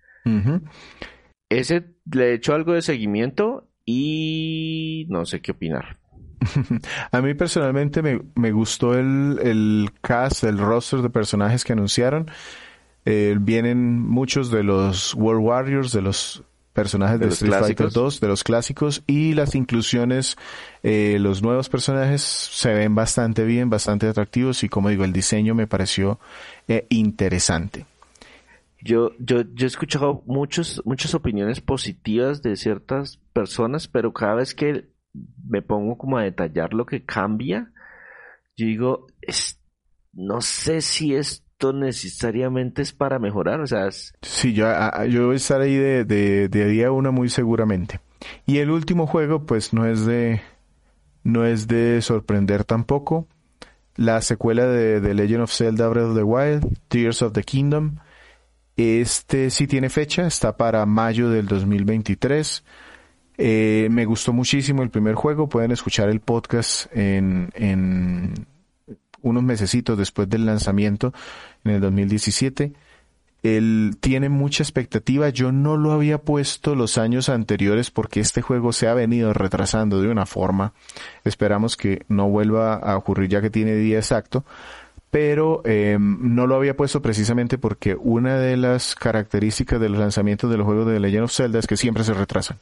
Ese 1.49 1.85
le 2.13 2.33
hecho 2.33 2.55
algo 2.55 2.73
de 2.73 2.83
seguimiento 2.83 3.70
y 3.85 5.07
no 5.09 5.27
sé 5.27 5.41
qué 5.41 5.53
opinar. 5.53 5.99
A 7.13 7.21
mí 7.21 7.35
personalmente 7.35 8.03
me, 8.03 8.51
gustó 8.51 8.95
el, 8.95 9.39
el, 9.43 9.91
cast, 10.01 10.45
el 10.45 10.59
roster 10.59 11.03
de 11.03 11.11
personajes 11.11 11.65
que 11.65 11.73
anunciaron. 11.73 12.31
Eh, 13.05 13.37
vienen 13.41 14.01
muchos 14.01 14.51
de 14.51 14.63
los 14.63 15.15
World 15.15 15.45
Warriors, 15.45 15.93
de 15.93 16.03
los 16.03 16.45
personajes 16.73 17.19
de, 17.19 17.29
Street 17.29 17.53
Fighter 17.53 17.91
2, 17.91 18.21
de 18.21 18.29
los 18.29 18.45
clásicos, 18.45 19.03
y 19.07 19.35
las 19.35 19.55
inclusiones, 19.55 20.37
eh, 20.83 21.19
los 21.21 21.43
nuevos 21.43 21.69
personajes 21.69 22.23
se 22.23 22.73
ven 22.73 22.95
bastante 22.95 23.45
bien, 23.45 23.71
bastante 23.71 24.07
atractivos, 24.07 24.63
y 24.63 24.69
como 24.69 24.89
digo, 24.89 25.05
el 25.05 25.13
diseño 25.13 25.55
me 25.55 25.67
pareció 25.67 26.21
eh, 26.69 26.87
interesante. 26.89 27.87
Yo, 28.83 29.11
yo, 29.19 29.43
yo 29.55 29.67
he 29.67 29.69
escuchado 29.69 30.23
muchos, 30.27 30.83
muchas 30.85 31.15
opiniones 31.15 31.61
positivas 31.61 32.43
de 32.43 32.57
ciertas 32.57 33.19
personas, 33.33 33.89
pero 33.89 34.13
cada 34.13 34.37
vez 34.37 34.55
que 34.55 34.89
me 35.49 35.63
pongo 35.63 35.99
como 35.99 36.19
a 36.19 36.25
detallar 36.25 36.73
lo 36.73 36.87
que 36.87 37.05
cambia, 37.05 37.73
yo 38.57 38.67
digo, 38.67 39.07
es, 39.21 39.61
no 40.13 40.41
sé 40.41 40.81
si 40.81 41.15
esto 41.15 41.73
necesariamente 41.73 42.83
es 42.83 42.93
para 42.93 43.19
mejorar, 43.19 43.61
o 43.61 43.67
sea... 43.67 43.91
Sí, 44.23 44.55
yo, 44.55 44.67
yo 45.09 45.27
voy 45.27 45.35
a 45.35 45.37
estar 45.37 45.61
ahí 45.61 45.77
de, 45.77 46.05
de, 46.05 46.49
de 46.49 46.67
día 46.67 46.91
una 46.91 47.11
muy 47.11 47.29
seguramente. 47.29 48.01
Y 48.47 48.59
el 48.59 48.71
último 48.71 49.07
juego, 49.07 49.47
pues 49.47 49.73
no 49.73 49.87
es 49.87 50.07
de, 50.07 50.41
no 51.23 51.45
es 51.45 51.69
de 51.69 52.01
sorprender 52.03 52.65
tampoco. 52.65 53.29
La 53.97 54.21
secuela 54.23 54.67
de 54.67 55.01
The 55.01 55.15
Legend 55.15 55.43
of 55.43 55.53
Zelda 55.53 55.89
Breath 55.89 56.11
of 56.11 56.17
the 56.17 56.23
Wild, 56.23 56.79
Tears 56.89 57.23
of 57.23 57.33
the 57.33 57.43
Kingdom, 57.43 57.97
este 58.81 59.51
sí 59.51 59.67
tiene 59.67 59.91
fecha, 59.91 60.27
está 60.27 60.57
para 60.57 60.87
mayo 60.87 61.29
del 61.29 61.47
2023. 61.47 62.65
Eh, 63.39 63.89
me 63.91 64.05
gustó 64.05 64.33
muchísimo 64.33 64.83
el 64.83 64.91
primer 64.91 65.15
juego. 65.15 65.49
Pueden 65.49 65.71
escuchar 65.71 66.09
el 66.09 66.21
podcast 66.21 66.87
en, 66.95 67.51
en 67.55 68.47
unos 69.23 69.43
mesecitos 69.43 69.99
después 69.99 70.29
del 70.29 70.47
lanzamiento 70.47 71.13
en 71.65 71.73
el 71.73 71.81
2017. 71.81 72.73
Él 73.43 73.97
tiene 74.01 74.29
mucha 74.29 74.63
expectativa. 74.63 75.31
Yo 75.31 75.53
no 75.53 75.77
lo 75.77 75.93
había 75.93 76.19
puesto 76.19 76.75
los 76.75 76.99
años 76.99 77.29
anteriores 77.29 77.91
porque 77.91 78.21
este 78.21 78.43
juego 78.43 78.73
se 78.73 78.89
ha 78.89 78.95
venido 78.95 79.33
retrasando 79.33 80.03
de 80.03 80.09
una 80.09 80.27
forma. 80.27 80.75
Esperamos 81.25 81.77
que 81.77 82.05
no 82.09 82.29
vuelva 82.29 82.75
a 82.75 82.97
ocurrir 82.97 83.31
ya 83.31 83.41
que 83.41 83.51
tiene 83.51 83.75
día 83.75 83.99
exacto 83.99 84.45
pero 85.11 85.63
eh, 85.65 85.99
no 85.99 86.47
lo 86.47 86.55
había 86.55 86.77
puesto 86.77 87.03
precisamente 87.03 87.59
porque 87.59 87.97
una 87.97 88.39
de 88.39 88.57
las 88.57 88.95
características 88.95 89.81
de 89.81 89.89
los 89.89 89.99
lanzamientos 89.99 90.51
de 90.51 90.57
los 90.57 90.67
juegos 90.67 90.87
de 90.87 91.01
Legend 91.01 91.25
of 91.25 91.33
Zelda 91.33 91.59
es 91.59 91.67
que 91.67 91.77
siempre 91.77 92.05
se 92.05 92.15
retrasan. 92.15 92.59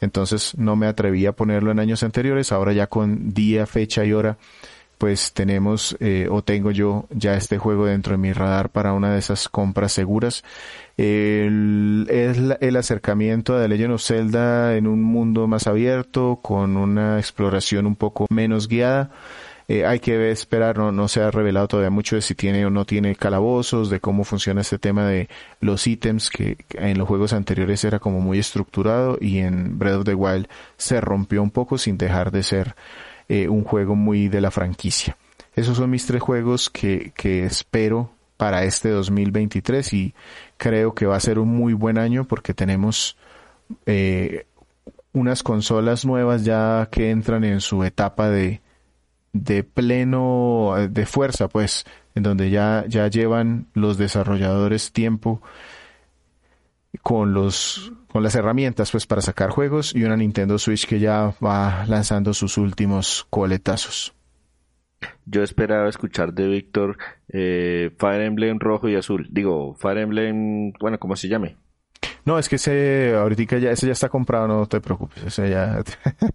Entonces 0.00 0.56
no 0.58 0.74
me 0.76 0.86
atreví 0.86 1.26
a 1.26 1.32
ponerlo 1.32 1.70
en 1.70 1.78
años 1.78 2.02
anteriores, 2.02 2.50
ahora 2.50 2.72
ya 2.72 2.88
con 2.88 3.32
día, 3.32 3.66
fecha 3.66 4.04
y 4.04 4.12
hora 4.12 4.36
pues 4.98 5.32
tenemos 5.32 5.96
eh, 6.00 6.28
o 6.30 6.42
tengo 6.42 6.70
yo 6.70 7.06
ya 7.10 7.34
este 7.34 7.58
juego 7.58 7.86
dentro 7.86 8.12
de 8.12 8.18
mi 8.18 8.32
radar 8.32 8.70
para 8.70 8.92
una 8.92 9.12
de 9.12 9.18
esas 9.18 9.48
compras 9.48 9.92
seguras. 9.92 10.44
El, 10.96 12.06
es 12.10 12.38
el 12.60 12.76
acercamiento 12.76 13.56
a 13.56 13.60
The 13.62 13.68
Legend 13.68 13.94
of 13.94 14.02
Zelda 14.02 14.76
en 14.76 14.86
un 14.86 15.02
mundo 15.02 15.46
más 15.46 15.66
abierto, 15.66 16.38
con 16.42 16.76
una 16.76 17.18
exploración 17.18 17.86
un 17.86 17.96
poco 17.96 18.26
menos 18.30 18.68
guiada. 18.68 19.10
Eh, 19.66 19.86
hay 19.86 19.98
que 19.98 20.30
esperar, 20.30 20.76
no, 20.76 20.92
no 20.92 21.08
se 21.08 21.22
ha 21.22 21.30
revelado 21.30 21.68
todavía 21.68 21.90
mucho 21.90 22.16
de 22.16 22.22
si 22.22 22.34
tiene 22.34 22.66
o 22.66 22.70
no 22.70 22.84
tiene 22.84 23.16
calabozos, 23.16 23.88
de 23.88 23.98
cómo 23.98 24.24
funciona 24.24 24.60
este 24.60 24.78
tema 24.78 25.06
de 25.06 25.28
los 25.60 25.86
ítems 25.86 26.28
que 26.28 26.58
en 26.74 26.98
los 26.98 27.08
juegos 27.08 27.32
anteriores 27.32 27.82
era 27.84 27.98
como 27.98 28.20
muy 28.20 28.38
estructurado 28.38 29.16
y 29.20 29.38
en 29.38 29.78
Breath 29.78 30.00
of 30.00 30.04
the 30.04 30.14
Wild 30.14 30.48
se 30.76 31.00
rompió 31.00 31.42
un 31.42 31.50
poco 31.50 31.78
sin 31.78 31.96
dejar 31.96 32.30
de 32.30 32.42
ser 32.42 32.74
eh, 33.28 33.48
un 33.48 33.64
juego 33.64 33.94
muy 33.94 34.28
de 34.28 34.42
la 34.42 34.50
franquicia. 34.50 35.16
Esos 35.56 35.78
son 35.78 35.88
mis 35.90 36.04
tres 36.04 36.20
juegos 36.20 36.68
que, 36.68 37.12
que 37.16 37.44
espero 37.44 38.10
para 38.36 38.64
este 38.64 38.90
2023 38.90 39.92
y 39.94 40.14
creo 40.58 40.94
que 40.94 41.06
va 41.06 41.16
a 41.16 41.20
ser 41.20 41.38
un 41.38 41.48
muy 41.48 41.72
buen 41.72 41.96
año 41.96 42.24
porque 42.24 42.52
tenemos 42.52 43.16
eh, 43.86 44.46
unas 45.14 45.42
consolas 45.42 46.04
nuevas 46.04 46.44
ya 46.44 46.88
que 46.90 47.10
entran 47.10 47.44
en 47.44 47.60
su 47.60 47.84
etapa 47.84 48.28
de, 48.28 48.60
de 49.34 49.64
pleno 49.64 50.74
de 50.88 51.04
fuerza 51.04 51.48
pues 51.48 51.84
en 52.14 52.22
donde 52.22 52.48
ya 52.48 52.84
ya 52.88 53.08
llevan 53.08 53.66
los 53.74 53.98
desarrolladores 53.98 54.92
tiempo 54.92 55.42
con 57.02 57.34
los 57.34 57.92
con 58.08 58.22
las 58.22 58.36
herramientas 58.36 58.92
pues 58.92 59.06
para 59.06 59.20
sacar 59.20 59.50
juegos 59.50 59.94
y 59.94 60.04
una 60.04 60.16
Nintendo 60.16 60.56
Switch 60.56 60.86
que 60.86 61.00
ya 61.00 61.34
va 61.44 61.84
lanzando 61.86 62.32
sus 62.32 62.56
últimos 62.56 63.26
coletazos. 63.28 64.14
Yo 65.26 65.42
esperaba 65.42 65.88
escuchar 65.88 66.32
de 66.32 66.46
Víctor 66.46 66.96
eh, 67.28 67.90
Fire 67.98 68.22
Emblem 68.22 68.58
rojo 68.58 68.88
y 68.88 68.94
azul. 68.94 69.28
Digo, 69.30 69.74
Fire 69.74 69.98
Emblem, 69.98 70.72
bueno, 70.80 70.98
como 70.98 71.16
se 71.16 71.28
llame. 71.28 71.56
No, 72.24 72.38
es 72.38 72.48
que 72.48 72.56
ese 72.56 73.14
ahorita 73.14 73.58
ya 73.58 73.70
ese 73.70 73.86
ya 73.86 73.92
está 73.92 74.08
comprado, 74.08 74.48
no 74.48 74.66
te 74.66 74.80
preocupes, 74.80 75.24
ese 75.24 75.50
ya. 75.50 75.82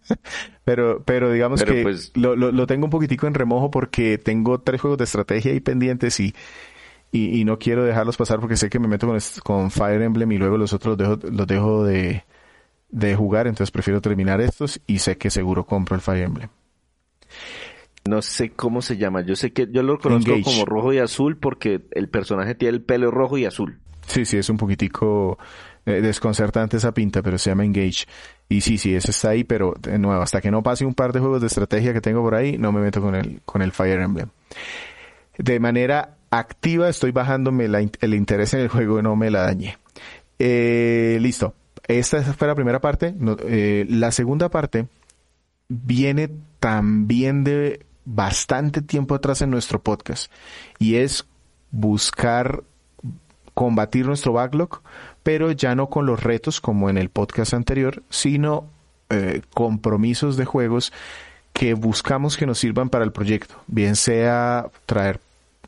pero 0.63 1.03
pero 1.03 1.31
digamos 1.31 1.63
que 1.63 1.81
pues 1.81 2.11
lo, 2.15 2.35
lo, 2.35 2.51
lo, 2.51 2.67
tengo 2.67 2.85
un 2.85 2.91
poquitico 2.91 3.25
en 3.25 3.33
remojo 3.33 3.71
porque 3.71 4.17
tengo 4.17 4.59
tres 4.59 4.81
juegos 4.81 4.99
de 4.99 5.05
estrategia 5.05 5.51
ahí 5.51 5.59
pendientes 5.59 6.19
y 6.19 6.35
y, 7.11 7.43
no 7.43 7.57
quiero 7.57 7.83
dejarlos 7.83 8.17
pasar 8.17 8.39
porque 8.39 8.55
sé 8.55 8.69
que 8.69 8.77
me 8.77 8.87
meto 8.87 9.07
con, 9.07 9.17
con 9.43 9.71
Fire 9.71 10.01
Emblem 10.01 10.31
y 10.31 10.37
luego 10.37 10.57
los 10.57 10.73
otros 10.73 10.95
los 10.95 11.19
dejo, 11.19 11.31
los 11.31 11.47
dejo 11.47 11.83
de, 11.83 12.23
de 12.89 13.15
jugar, 13.15 13.47
entonces 13.47 13.71
prefiero 13.71 13.99
terminar 13.99 14.41
estos 14.41 14.79
y 14.85 14.99
sé 14.99 15.17
que 15.17 15.31
seguro 15.31 15.65
compro 15.65 15.95
el 15.95 16.01
Fire 16.01 16.25
Emblem. 16.25 16.49
No 18.07 18.21
sé 18.21 18.51
cómo 18.51 18.83
se 18.83 18.97
llama, 18.97 19.21
yo 19.21 19.35
sé 19.35 19.53
que 19.53 19.67
yo 19.71 19.81
lo 19.81 19.97
conozco 19.97 20.33
como 20.43 20.65
rojo 20.65 20.93
y 20.93 20.99
azul 20.99 21.37
porque 21.37 21.81
el 21.91 22.09
personaje 22.09 22.53
tiene 22.53 22.75
el 22.77 22.83
pelo 22.83 23.09
rojo 23.09 23.39
y 23.39 23.45
azul. 23.45 23.79
Sí, 24.05 24.25
sí, 24.25 24.37
es 24.37 24.49
un 24.49 24.57
poquitico 24.57 25.39
eh, 25.89 26.01
desconcertante 26.01 26.77
esa 26.77 26.93
pinta, 26.93 27.21
pero 27.21 27.37
se 27.37 27.49
llama 27.49 27.65
Engage. 27.65 28.05
Y 28.47 28.61
sí, 28.61 28.77
sí, 28.77 28.95
ese 28.95 29.11
está 29.11 29.29
ahí, 29.29 29.43
pero 29.43 29.73
de 29.79 29.97
nuevo, 29.97 30.21
hasta 30.21 30.41
que 30.41 30.51
no 30.51 30.63
pase 30.63 30.85
un 30.85 30.93
par 30.93 31.13
de 31.13 31.19
juegos 31.19 31.41
de 31.41 31.47
estrategia 31.47 31.93
que 31.93 32.01
tengo 32.01 32.21
por 32.21 32.35
ahí, 32.35 32.57
no 32.57 32.71
me 32.71 32.81
meto 32.81 33.01
con 33.01 33.15
el, 33.15 33.41
con 33.45 33.61
el 33.61 33.71
Fire 33.71 33.99
Emblem. 33.99 34.29
De 35.37 35.59
manera 35.59 36.15
activa, 36.31 36.89
estoy 36.89 37.11
bajándome 37.11 37.65
el 37.65 38.13
interés 38.13 38.53
en 38.53 38.61
el 38.61 38.67
juego 38.67 39.01
no 39.01 39.15
me 39.15 39.31
la 39.31 39.41
dañé. 39.41 39.77
Eh, 40.37 41.17
listo. 41.21 41.53
Esta 41.87 42.21
fue 42.21 42.47
la 42.47 42.55
primera 42.55 42.79
parte. 42.79 43.15
Eh, 43.47 43.85
la 43.89 44.11
segunda 44.11 44.49
parte 44.49 44.87
viene 45.67 46.29
también 46.59 47.43
de 47.43 47.85
bastante 48.05 48.81
tiempo 48.81 49.15
atrás 49.15 49.41
en 49.41 49.49
nuestro 49.49 49.81
podcast 49.81 50.31
y 50.77 50.95
es 50.95 51.25
buscar 51.71 52.63
combatir 53.53 54.05
nuestro 54.05 54.33
backlog, 54.33 54.81
pero 55.23 55.51
ya 55.51 55.75
no 55.75 55.89
con 55.89 56.05
los 56.05 56.23
retos 56.23 56.61
como 56.61 56.89
en 56.89 56.97
el 56.97 57.09
podcast 57.09 57.53
anterior, 57.53 58.03
sino 58.09 58.69
eh, 59.09 59.41
compromisos 59.53 60.37
de 60.37 60.45
juegos 60.45 60.93
que 61.53 61.73
buscamos 61.73 62.37
que 62.37 62.45
nos 62.45 62.59
sirvan 62.59 62.89
para 62.89 63.03
el 63.03 63.11
proyecto, 63.11 63.55
bien 63.67 63.95
sea 63.95 64.67
traer 64.85 65.19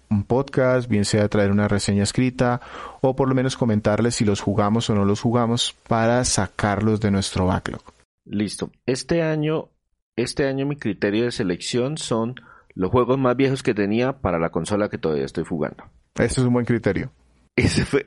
un 0.10 0.24
podcast, 0.24 0.90
bien 0.90 1.06
sea 1.06 1.28
traer 1.30 1.52
una 1.52 1.68
reseña 1.68 2.04
escrita 2.04 2.62
o 3.02 3.16
por 3.16 3.30
lo 3.30 3.36
menos 3.36 3.58
comentarles 3.58 4.16
si 4.16 4.26
los 4.26 4.42
jugamos 4.42 4.90
o 4.90 4.96
no 4.96 5.06
los 5.06 5.22
jugamos 5.22 5.76
para 5.88 6.24
sacarlos 6.26 7.00
de 7.00 7.12
nuestro 7.12 7.48
backlog. 7.48 7.82
Listo. 8.26 8.70
Este 8.86 9.24
año, 9.24 9.70
este 10.16 10.48
año 10.48 10.66
mi 10.66 10.76
criterio 10.76 11.26
de 11.26 11.32
selección 11.32 11.98
son 11.98 12.36
los 12.76 12.92
juegos 12.92 13.18
más 13.18 13.36
viejos 13.36 13.64
que 13.64 13.74
tenía 13.74 14.20
para 14.20 14.38
la 14.38 14.50
consola 14.50 14.90
que 14.90 14.98
todavía 14.98 15.26
estoy 15.26 15.46
jugando. 15.46 15.86
Ese 16.16 16.42
es 16.42 16.48
un 16.48 16.54
buen 16.54 16.66
criterio. 16.66 17.12
Ese 17.56 17.86
fue, 17.86 18.06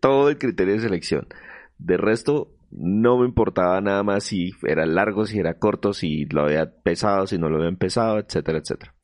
todo 0.00 0.28
el 0.30 0.38
criterio 0.38 0.74
de 0.74 0.80
selección. 0.80 1.26
De 1.78 1.96
resto, 1.96 2.52
no 2.70 3.18
me 3.18 3.26
importaba 3.26 3.80
nada 3.80 4.02
más 4.02 4.24
si 4.24 4.52
era 4.62 4.86
largo, 4.86 5.26
si 5.26 5.38
era 5.38 5.58
corto, 5.58 5.92
si 5.92 6.24
lo 6.26 6.42
había 6.42 6.70
pesado, 6.82 7.26
si 7.26 7.38
no 7.38 7.48
lo 7.48 7.56
había 7.56 7.68
empezado, 7.68 8.18
etcétera, 8.18 8.58
etcétera. 8.58 8.94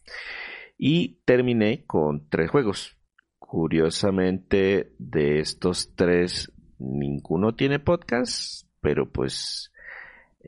Y 0.78 1.20
terminé 1.24 1.84
con 1.86 2.28
tres 2.28 2.50
juegos. 2.50 2.96
Curiosamente, 3.38 4.92
de 4.98 5.40
estos 5.40 5.94
tres, 5.94 6.52
ninguno 6.78 7.54
tiene 7.54 7.78
podcast, 7.78 8.66
pero 8.80 9.10
pues... 9.10 9.72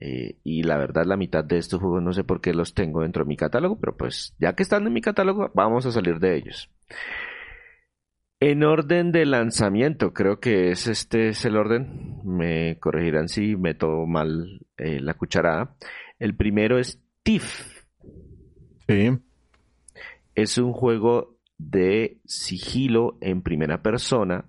Eh, 0.00 0.38
y 0.44 0.62
la 0.62 0.76
verdad, 0.76 1.04
la 1.06 1.16
mitad 1.16 1.44
de 1.44 1.58
estos 1.58 1.80
juegos 1.80 2.00
no 2.00 2.12
sé 2.12 2.22
por 2.22 2.40
qué 2.40 2.54
los 2.54 2.72
tengo 2.72 3.02
dentro 3.02 3.24
de 3.24 3.28
mi 3.28 3.36
catálogo, 3.36 3.80
pero 3.80 3.96
pues 3.96 4.32
ya 4.38 4.52
que 4.54 4.62
están 4.62 4.86
en 4.86 4.92
mi 4.92 5.00
catálogo, 5.00 5.50
vamos 5.54 5.86
a 5.86 5.90
salir 5.90 6.20
de 6.20 6.36
ellos. 6.36 6.70
En 8.40 8.62
orden 8.62 9.10
de 9.10 9.26
lanzamiento, 9.26 10.12
creo 10.12 10.38
que 10.38 10.70
es 10.70 10.86
este 10.86 11.30
es 11.30 11.44
el 11.44 11.56
orden. 11.56 12.20
Me 12.24 12.78
corregirán 12.78 13.28
si 13.28 13.56
meto 13.56 14.06
mal 14.06 14.60
eh, 14.76 15.00
la 15.00 15.14
cucharada. 15.14 15.74
El 16.20 16.36
primero 16.36 16.78
es 16.78 17.02
TIFF. 17.24 17.84
Sí. 18.86 19.18
Es 20.36 20.56
un 20.56 20.72
juego 20.72 21.36
de 21.58 22.18
sigilo 22.26 23.18
en 23.20 23.42
primera 23.42 23.82
persona. 23.82 24.44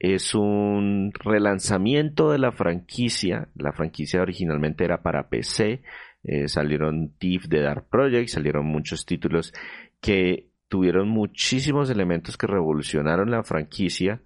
Es 0.00 0.34
un 0.34 1.12
relanzamiento 1.14 2.32
de 2.32 2.38
la 2.38 2.50
franquicia. 2.50 3.48
La 3.54 3.72
franquicia 3.72 4.20
originalmente 4.20 4.84
era 4.84 5.00
para 5.00 5.28
PC. 5.28 5.82
Eh, 6.24 6.48
salieron 6.48 7.12
Thief 7.18 7.46
de 7.46 7.60
Dark 7.60 7.86
Project, 7.88 8.28
salieron 8.30 8.66
muchos 8.66 9.06
títulos 9.06 9.52
que 10.00 10.51
tuvieron 10.72 11.06
muchísimos 11.10 11.90
elementos 11.90 12.38
que 12.38 12.46
revolucionaron 12.46 13.30
la 13.30 13.42
franquicia. 13.42 14.22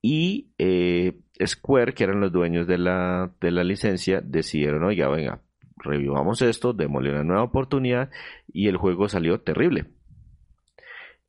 Y 0.00 0.54
eh, 0.56 1.20
Square, 1.44 1.92
que 1.92 2.04
eran 2.04 2.22
los 2.22 2.32
dueños 2.32 2.66
de 2.66 2.78
la, 2.78 3.30
de 3.38 3.50
la 3.50 3.62
licencia, 3.62 4.22
decidieron, 4.22 4.82
oiga, 4.82 5.10
venga, 5.10 5.42
revivamos 5.76 6.40
esto, 6.40 6.72
démosle 6.72 7.10
una 7.10 7.22
nueva 7.22 7.42
oportunidad 7.42 8.08
y 8.50 8.68
el 8.68 8.78
juego 8.78 9.10
salió 9.10 9.42
terrible. 9.42 9.88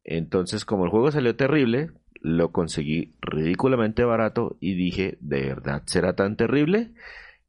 Entonces, 0.05 0.63
como 0.63 0.85
el 0.85 0.89
juego 0.89 1.11
salió 1.11 1.35
terrible, 1.35 1.89
lo 2.21 2.53
conseguí 2.53 3.17
ridículamente 3.19 4.05
barato 4.05 4.55
y 4.61 4.75
dije, 4.75 5.17
¿de 5.19 5.47
verdad 5.47 5.83
será 5.85 6.15
tan 6.15 6.37
terrible? 6.37 6.93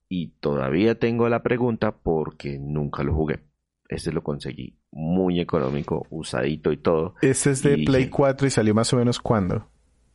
Y 0.08 0.32
todavía 0.40 0.98
tengo 0.98 1.28
la 1.28 1.44
pregunta 1.44 1.92
porque 2.02 2.58
nunca 2.58 3.04
lo 3.04 3.14
jugué. 3.14 3.44
Este 3.88 4.10
lo 4.10 4.24
conseguí 4.24 4.81
muy 4.92 5.40
económico, 5.40 6.06
usadito 6.10 6.70
y 6.70 6.76
todo. 6.76 7.14
Este 7.22 7.50
es 7.50 7.62
de 7.62 7.78
Play 7.78 8.08
4 8.08 8.46
y 8.46 8.50
salió 8.50 8.74
más 8.74 8.92
o 8.92 8.98
menos 8.98 9.18
cuándo? 9.18 9.68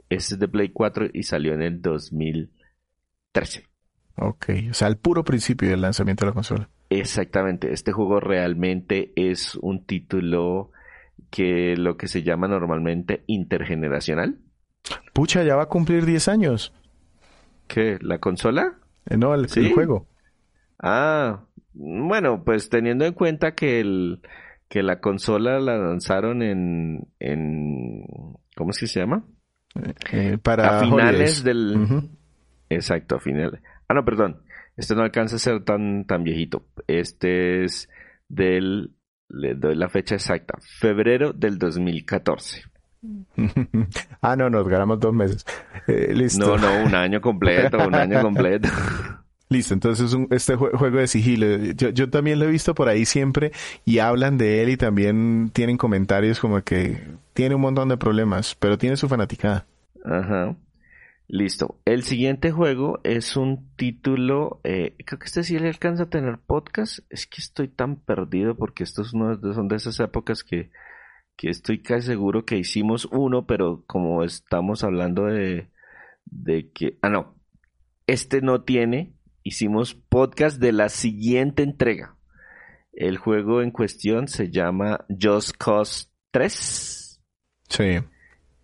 Este 0.10 0.36
es 0.36 0.40
de 0.40 0.48
Play 0.48 0.70
4 0.70 1.08
y 1.14 1.24
salió 1.24 1.54
en 1.54 1.64
el 1.64 1.82
2013. 1.82 3.66
Ok, 4.20 4.50
o 4.70 4.74
sea, 4.74 4.88
al 4.88 4.98
puro 4.98 5.24
principio 5.24 5.70
del 5.70 5.82
lanzamiento 5.82 6.26
de 6.26 6.32
la 6.32 6.34
consola. 6.34 6.70
Exactamente, 6.90 7.74
este 7.74 7.92
juego 7.92 8.20
realmente 8.20 9.12
es 9.16 9.56
un 9.56 9.84
título 9.84 10.72
que 11.30 11.76
lo 11.76 11.98
que 11.98 12.08
se 12.08 12.24
llama 12.24 12.48
normalmente 12.48 13.24
intergeneracional. 13.28 14.40
Pucha, 15.14 15.44
ya 15.44 15.56
va 15.56 15.64
a 15.64 15.70
cumplir 15.70 16.06
10 16.06 16.28
años. 16.30 16.74
¿Qué? 17.68 17.98
¿La 18.02 18.20
consola? 18.20 18.80
Eh, 19.10 19.18
no, 19.18 19.34
el, 19.34 19.48
juego. 19.74 20.08
Ah, 20.80 21.44
bueno, 21.74 22.44
pues 22.44 22.70
teniendo 22.70 23.06
en 23.06 23.14
cuenta 23.14 23.56
que 23.56 23.80
el 23.82 24.22
que 24.68 24.84
la 24.84 25.00
consola 25.00 25.60
la 25.60 25.78
lanzaron 25.78 26.42
en 26.42 27.08
en 27.20 28.04
¿cómo 28.56 28.72
es 28.72 28.80
que 28.80 28.88
se 28.88 29.00
llama? 29.00 29.26
Eh, 30.12 30.38
para 30.42 30.80
a 30.80 30.80
finales 30.82 31.44
del 31.44 32.10
exacto, 32.70 33.16
a 33.16 33.20
finales. 33.20 33.62
Ah, 33.88 33.94
no, 33.94 34.04
perdón. 34.04 34.42
Este 34.76 34.96
no 34.96 35.02
alcanza 35.02 35.38
a 35.38 35.40
ser 35.40 35.64
tan, 35.64 36.06
tan 36.06 36.24
viejito. 36.24 36.68
Este 36.86 37.64
es 37.64 37.90
del, 38.28 38.92
le 39.28 39.56
doy 39.56 39.76
la 39.76 39.90
fecha 39.90 40.16
exacta, 40.16 40.56
febrero 40.80 41.34
del 41.34 41.58
2014. 41.58 42.64
ah, 44.22 44.36
no, 44.36 44.50
nos 44.50 44.68
ganamos 44.68 45.00
dos 45.00 45.14
meses. 45.14 45.46
Eh, 45.88 46.14
listo. 46.14 46.58
No, 46.58 46.58
no, 46.58 46.86
un 46.86 46.96
año 46.96 47.22
completo, 47.22 47.78
un 47.88 47.96
año 47.96 48.22
completo. 48.22 48.70
Listo, 49.50 49.74
entonces 49.74 50.14
un, 50.14 50.28
este 50.32 50.56
juego 50.56 50.98
de 50.98 51.08
sigilo, 51.08 51.46
yo, 51.74 51.90
yo 51.90 52.10
también 52.10 52.40
lo 52.40 52.46
he 52.46 52.52
visto 52.52 52.76
por 52.76 52.90
ahí 52.90 53.06
siempre 53.06 53.52
y 53.86 54.00
hablan 54.00 54.38
de 54.38 54.62
él 54.62 54.70
y 54.70 54.78
también 54.78 55.52
tienen 55.54 55.78
comentarios 55.78 56.40
como 56.40 56.62
que 56.64 57.02
tiene 57.34 57.56
un 57.56 57.62
montón 57.62 57.88
de 57.88 57.98
problemas, 57.98 58.56
pero 58.56 58.78
tiene 58.78 58.98
su 58.98 59.08
fanaticada. 59.08 59.66
Ajá. 60.04 60.56
Listo. 61.30 61.78
El 61.84 62.04
siguiente 62.04 62.52
juego 62.52 63.00
es 63.04 63.36
un 63.36 63.70
título, 63.76 64.62
eh, 64.64 64.96
creo 65.06 65.20
que 65.20 65.26
este 65.26 65.44
sí 65.44 65.60
le 65.60 65.68
alcanza 65.68 66.04
a 66.04 66.10
tener 66.10 66.40
podcast. 66.40 67.00
Es 67.10 67.28
que 67.28 67.42
estoy 67.42 67.68
tan 67.68 67.98
perdido 67.98 68.56
porque 68.56 68.84
estos 68.84 69.10
son 69.12 69.68
de 69.68 69.76
esas 69.76 70.00
épocas 70.00 70.44
que, 70.44 70.72
que 71.36 71.50
estoy 71.50 71.82
casi 71.82 72.08
seguro 72.08 72.46
que 72.46 72.58
hicimos 72.58 73.06
uno, 73.12 73.46
pero 73.46 73.84
como 73.88 74.24
estamos 74.24 74.86
hablando 74.86 75.26
de, 75.26 75.70
de 76.26 76.72
que, 76.72 76.98
ah 77.02 77.10
no, 77.10 77.36
este 78.08 78.42
no 78.42 78.64
tiene, 78.64 79.14
hicimos 79.48 79.96
podcast 79.96 80.60
de 80.60 80.74
la 80.74 80.90
siguiente 80.90 81.64
entrega. 81.64 82.16
El 82.92 83.18
juego 83.18 83.62
en 83.62 83.72
cuestión 83.72 84.28
se 84.28 84.52
llama 84.52 85.06
Just 85.10 85.56
Cause 85.58 86.08
3. 86.32 87.22
Sí. 87.70 88.00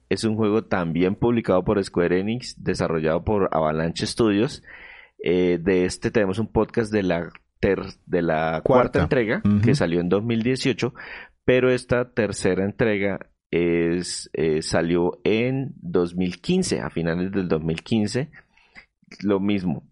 Es 0.09 0.23
un 0.23 0.35
juego 0.35 0.65
también 0.65 1.15
publicado 1.15 1.63
por 1.63 1.83
Square 1.83 2.19
Enix, 2.19 2.61
desarrollado 2.61 3.23
por 3.23 3.49
Avalanche 3.51 4.05
Studios. 4.05 4.61
Eh, 5.23 5.57
de 5.61 5.85
este 5.85 6.11
tenemos 6.11 6.37
un 6.37 6.51
podcast 6.51 6.91
de 6.91 7.03
la, 7.03 7.31
de 8.05 8.21
la 8.21 8.61
cuarta, 8.63 9.01
entrega, 9.01 9.41
que 9.63 9.75
salió 9.75 10.01
en 10.01 10.09
2018, 10.09 10.93
pero 11.45 11.71
esta 11.71 12.11
tercera 12.11 12.65
entrega 12.65 13.19
es, 13.51 14.29
eh, 14.33 14.61
salió 14.61 15.21
en 15.23 15.73
2015, 15.77 16.81
a 16.81 16.89
finales 16.89 17.31
del 17.31 17.47
2015. 17.47 18.31
Lo 19.21 19.39
mismo, 19.39 19.87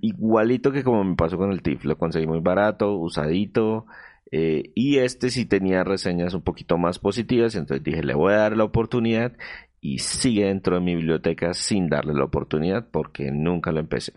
igualito 0.00 0.72
que 0.72 0.82
como 0.82 1.04
me 1.04 1.16
pasó 1.16 1.36
con 1.36 1.52
el 1.52 1.62
TIFF, 1.62 1.84
lo 1.84 1.98
conseguí 1.98 2.26
muy 2.26 2.40
barato, 2.40 2.96
usadito, 2.96 3.86
eh, 4.32 4.72
y 4.74 4.98
este 4.98 5.30
sí 5.30 5.46
tenía 5.46 5.84
reseñas 5.84 6.34
un 6.34 6.42
poquito 6.42 6.78
más 6.78 6.98
positivas, 6.98 7.54
entonces 7.54 7.84
dije, 7.84 8.02
le 8.02 8.14
voy 8.14 8.32
a 8.32 8.38
dar 8.38 8.56
la 8.56 8.64
oportunidad 8.64 9.36
y 9.80 9.98
sigue 9.98 10.46
dentro 10.46 10.76
de 10.76 10.80
mi 10.82 10.96
biblioteca 10.96 11.54
sin 11.54 11.88
darle 11.88 12.14
la 12.14 12.24
oportunidad 12.24 12.88
porque 12.90 13.30
nunca 13.30 13.70
lo 13.72 13.80
empecé. 13.80 14.14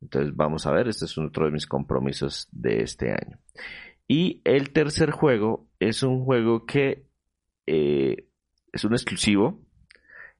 Entonces 0.00 0.34
vamos 0.34 0.66
a 0.66 0.72
ver, 0.72 0.88
este 0.88 1.04
es 1.04 1.18
otro 1.18 1.46
de 1.46 1.52
mis 1.52 1.66
compromisos 1.66 2.48
de 2.52 2.82
este 2.82 3.10
año. 3.10 3.38
Y 4.08 4.40
el 4.44 4.70
tercer 4.70 5.10
juego 5.10 5.68
es 5.80 6.02
un 6.02 6.24
juego 6.24 6.64
que 6.64 7.06
eh, 7.66 8.28
es 8.72 8.84
un 8.84 8.92
exclusivo, 8.92 9.60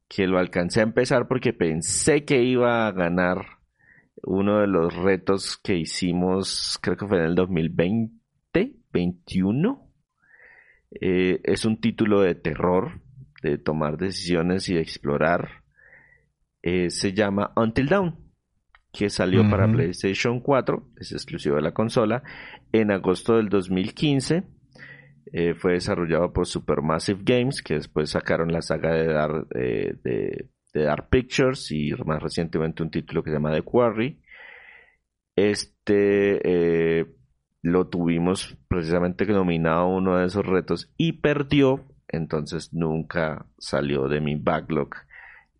que 0.09 0.27
lo 0.27 0.39
alcancé 0.39 0.81
a 0.81 0.85
empezar 0.85 1.27
porque 1.27 1.53
pensé 1.53 2.25
que 2.25 2.43
iba 2.43 2.87
a 2.87 2.93
ganar 2.93 3.56
uno 4.23 4.61
de 4.61 4.67
los 4.67 4.95
retos 4.95 5.57
que 5.57 5.77
hicimos, 5.77 6.79
creo 6.81 6.97
que 6.97 7.07
fue 7.07 7.19
en 7.19 7.25
el 7.25 7.35
2020, 7.35 8.77
21. 8.93 9.93
Eh, 11.01 11.41
es 11.45 11.65
un 11.65 11.81
título 11.81 12.23
de 12.23 12.35
terror, 12.35 13.01
de 13.43 13.59
tomar 13.59 13.99
decisiones 13.99 14.69
y 14.69 14.75
de 14.75 14.81
explorar. 14.81 15.65
Eh, 16.63 16.91
se 16.91 17.13
llama 17.13 17.53
Until 17.57 17.89
Dawn, 17.89 18.17
que 18.93 19.11
salió 19.11 19.49
para 19.49 19.71
PlayStation 19.71 20.41
4, 20.41 20.89
es 20.99 21.13
exclusivo 21.13 21.57
de 21.57 21.63
la 21.63 21.75
consola, 21.75 22.23
en 22.73 22.91
agosto 22.91 23.37
del 23.37 23.49
2015. 23.49 24.45
Eh, 25.33 25.55
fue 25.55 25.73
desarrollado 25.73 26.33
por 26.33 26.47
Supermassive 26.47 27.21
Games, 27.23 27.63
que 27.63 27.75
después 27.75 28.11
sacaron 28.11 28.53
la 28.53 28.63
saga 28.63 28.95
de, 28.95 29.07
Dar, 29.07 29.47
de 29.49 30.49
de 30.77 30.85
Dark 30.85 31.09
Pictures 31.09 31.71
y 31.73 31.93
más 32.05 32.23
recientemente 32.23 32.83
un 32.83 32.91
título 32.91 33.23
que 33.23 33.31
se 33.31 33.37
llama 33.37 33.53
The 33.53 33.63
Quarry. 33.63 34.21
Este 35.35 36.41
eh, 37.01 37.07
lo 37.63 37.89
tuvimos 37.89 38.57
precisamente 38.69 39.27
nominado 39.27 39.81
a 39.81 39.87
uno 39.87 40.19
de 40.19 40.27
esos 40.27 40.45
retos 40.45 40.93
y 40.97 41.15
perdió, 41.15 41.85
entonces 42.09 42.73
nunca 42.73 43.47
salió 43.59 44.09
de 44.09 44.21
mi 44.21 44.37
backlog. 44.37 44.91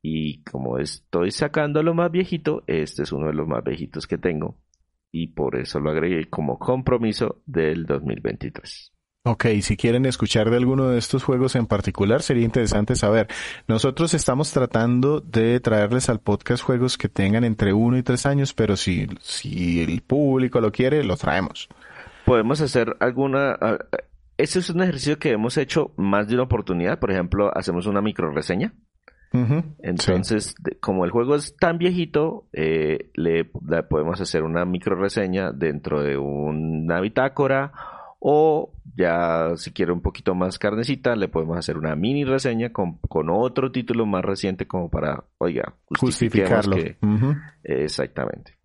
Y 0.03 0.43
como 0.45 0.79
estoy 0.79 1.31
sacando 1.33 1.83
lo 1.83 1.95
más 1.95 2.13
viejito, 2.13 2.63
este 2.67 3.03
es 3.03 3.13
uno 3.13 3.27
de 3.27 3.35
los 3.35 3.49
más 3.49 3.65
viejitos 3.65 4.07
que 4.07 4.19
tengo 4.19 4.57
y 5.11 5.29
por 5.29 5.57
eso 5.57 5.81
lo 5.81 5.91
agregué 5.91 6.29
como 6.29 6.59
compromiso 6.59 7.43
del 7.47 7.87
2023. 7.87 8.96
Ok, 9.29 9.47
si 9.61 9.77
quieren 9.77 10.07
escuchar 10.07 10.51
de 10.51 10.57
alguno 10.57 10.87
de 10.87 10.99
estos 10.99 11.25
juegos 11.25 11.57
en 11.57 11.67
particular, 11.67 12.23
sería 12.23 12.45
interesante 12.45 12.95
saber. 12.95 13.27
Nosotros 13.67 14.15
estamos 14.15 14.53
tratando 14.53 15.21
de 15.21 15.59
traerles 15.59 16.09
al 16.09 16.21
podcast 16.21 16.63
juegos 16.63 16.97
que 16.97 17.09
tengan 17.09 17.43
entre 17.43 17.73
uno 17.73 17.99
y 17.99 18.05
tres 18.05 18.25
años, 18.25 18.55
pero 18.55 18.77
si, 18.77 19.09
si 19.21 19.83
el 19.83 20.01
público 20.03 20.61
lo 20.61 20.71
quiere, 20.71 21.03
lo 21.03 21.17
traemos. 21.17 21.69
Podemos 22.25 22.61
hacer 22.61 22.95
alguna... 23.01 23.59
Ese 24.39 24.61
es 24.61 24.71
un 24.71 24.81
ejercicio 24.85 25.19
que 25.19 25.33
hemos 25.33 25.57
hecho 25.57 25.91
más 25.97 26.29
de 26.29 26.35
una 26.35 26.45
oportunidad. 26.45 27.01
Por 27.01 27.11
ejemplo, 27.11 27.51
hacemos 27.53 27.87
una 27.87 28.01
micro 28.01 28.31
reseña. 28.31 28.75
Entonces, 29.81 30.55
como 30.81 31.05
el 31.05 31.11
juego 31.11 31.35
es 31.35 31.57
tan 31.57 31.79
viejito, 31.79 32.47
eh, 32.53 33.11
le, 33.15 33.45
podemos 33.45 34.21
hacer 34.21 34.45
una 34.45 34.65
micro 34.65 34.95
reseña 34.95 35.51
dentro 35.51 36.03
de 36.03 36.17
una 36.17 37.01
bitácora 37.01 37.73
o 38.29 38.73
ya 38.97 39.53
si 39.57 39.71
quiere 39.71 39.93
un 39.93 40.01
poquito 40.01 40.35
más 40.35 40.59
carnecita, 40.59 41.15
le 41.15 41.29
podemos 41.29 41.57
hacer 41.59 41.79
una 41.79 41.95
mini 41.95 42.25
reseña 42.25 42.73
con, 42.73 42.99
otro 43.31 43.71
título 43.71 44.05
más 44.05 44.25
reciente 44.25 44.67
como 44.67 44.91
para, 44.91 45.23
oiga, 45.39 45.75
justificarlo. 45.97 46.77
exactamente. 47.63 48.57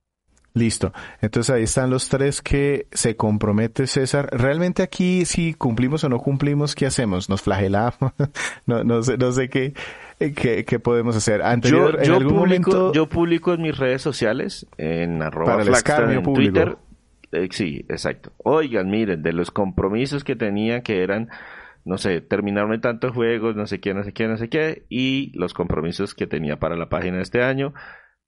Listo. 0.56 0.92
Entonces 1.22 1.56
ahí 1.56 1.64
están 1.64 1.92
los 1.92 2.10
tres 2.10 2.42
que 2.42 2.88
se 2.92 3.16
compromete 3.16 3.86
César. 3.86 4.30
Realmente 4.32 4.82
aquí 4.82 5.26
si 5.26 5.54
cumplimos 5.54 6.04
o 6.06 6.10
no 6.10 6.18
cumplimos, 6.18 6.74
¿qué 6.74 6.88
hacemos? 6.88 7.30
¿Nos 7.30 7.44
flagelamos? 7.44 7.94
no, 8.66 8.84
no 8.84 9.04
sé, 9.04 9.16
no 9.20 9.32
sé 9.32 9.48
qué, 9.48 9.74
qué, 10.18 10.80
podemos 10.80 11.16
hacer. 11.16 11.44
Anterior, 11.44 12.02
yo, 12.02 12.20
publico, 12.20 12.92
yo 12.94 13.08
publico 13.08 13.54
en 13.54 13.62
mis 13.62 13.78
redes 13.78 14.02
sociales, 14.02 14.66
en 14.80 15.22
arroba 15.22 15.62
en 15.62 16.24
Twitter 16.24 16.78
eh, 17.32 17.48
sí, 17.52 17.86
exacto. 17.90 18.34
Oigan, 18.38 18.90
miren, 18.90 19.24
de 19.24 19.34
los 19.34 19.52
compromisos 19.52 20.24
que 20.24 20.36
tenía 20.36 20.82
que 20.84 21.04
eran, 21.04 21.30
no 21.86 21.98
sé, 21.98 22.22
terminarme 22.22 22.80
tantos 22.80 23.14
juegos, 23.14 23.56
no 23.56 23.68
sé 23.68 23.80
qué, 23.80 23.94
no 23.94 24.04
sé 24.04 24.14
qué, 24.14 24.28
no 24.28 24.38
sé 24.38 24.50
qué, 24.50 24.86
y 24.90 25.32
los 25.38 25.54
compromisos 25.54 26.14
que 26.14 26.28
tenía 26.28 26.60
para 26.60 26.76
la 26.76 26.90
página 26.90 27.18
de 27.18 27.24
este 27.24 27.44
año, 27.44 27.74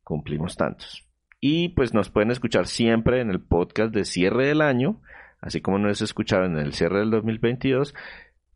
cumplimos 0.03 0.55
tantos. 0.55 1.07
Y 1.39 1.69
pues 1.69 1.93
nos 1.93 2.09
pueden 2.09 2.31
escuchar 2.31 2.67
siempre 2.67 3.19
en 3.19 3.29
el 3.29 3.41
podcast 3.41 3.93
de 3.93 4.05
cierre 4.05 4.47
del 4.47 4.61
año, 4.61 5.01
así 5.41 5.59
como 5.59 5.77
nos 5.77 6.01
escucharon 6.01 6.57
en 6.57 6.65
el 6.65 6.73
cierre 6.73 6.99
del 6.99 7.11
2022 7.11 7.93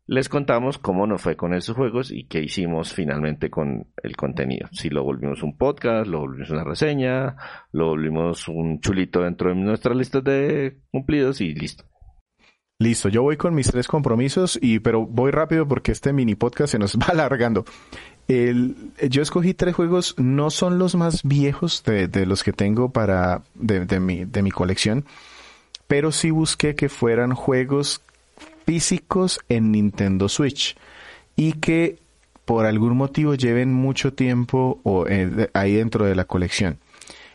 les 0.08 0.30
contamos 0.30 0.78
cómo 0.78 1.06
nos 1.06 1.20
fue 1.20 1.36
con 1.36 1.52
esos 1.52 1.76
juegos 1.76 2.10
y 2.10 2.24
qué 2.24 2.40
hicimos 2.40 2.94
finalmente 2.94 3.50
con 3.50 3.88
el 4.02 4.16
contenido. 4.16 4.66
Si 4.72 4.88
lo 4.88 5.04
volvimos 5.04 5.42
un 5.42 5.56
podcast, 5.56 6.08
lo 6.08 6.20
volvimos 6.20 6.48
una 6.48 6.64
reseña, 6.64 7.36
lo 7.72 7.88
volvimos 7.88 8.48
un 8.48 8.80
chulito 8.80 9.20
dentro 9.20 9.50
de 9.50 9.56
nuestra 9.56 9.94
lista 9.94 10.22
de 10.22 10.78
cumplidos 10.90 11.42
y 11.42 11.54
listo. 11.54 11.84
Listo, 12.78 13.10
yo 13.10 13.22
voy 13.22 13.36
con 13.36 13.54
mis 13.54 13.70
tres 13.70 13.86
compromisos 13.86 14.58
y 14.62 14.78
pero 14.78 15.04
voy 15.04 15.30
rápido 15.30 15.68
porque 15.68 15.92
este 15.92 16.14
mini 16.14 16.36
podcast 16.36 16.72
se 16.72 16.78
nos 16.78 16.96
va 16.98 17.08
alargando. 17.08 17.66
Yo 18.26 19.22
escogí 19.22 19.52
tres 19.52 19.74
juegos, 19.74 20.14
no 20.16 20.48
son 20.50 20.78
los 20.78 20.94
más 20.94 21.22
viejos 21.22 21.82
de, 21.84 22.24
los 22.24 22.42
que 22.42 22.52
tengo 22.52 22.92
para 22.92 23.42
de, 23.54 24.00
mi, 24.00 24.24
de 24.24 24.42
mi 24.42 24.50
colección, 24.50 25.04
pero 25.86 26.12
sí 26.12 26.30
busqué 26.30 26.74
que 26.74 26.88
fueran 26.88 27.34
juegos 27.34 28.02
físicos 28.68 29.40
en 29.48 29.72
Nintendo 29.72 30.28
Switch 30.28 30.76
y 31.36 31.54
que 31.54 31.96
por 32.44 32.66
algún 32.66 32.98
motivo 32.98 33.34
lleven 33.34 33.72
mucho 33.72 34.12
tiempo 34.12 34.78
eh, 35.08 35.48
ahí 35.54 35.76
dentro 35.76 36.04
de 36.04 36.14
la 36.14 36.26
colección. 36.26 36.76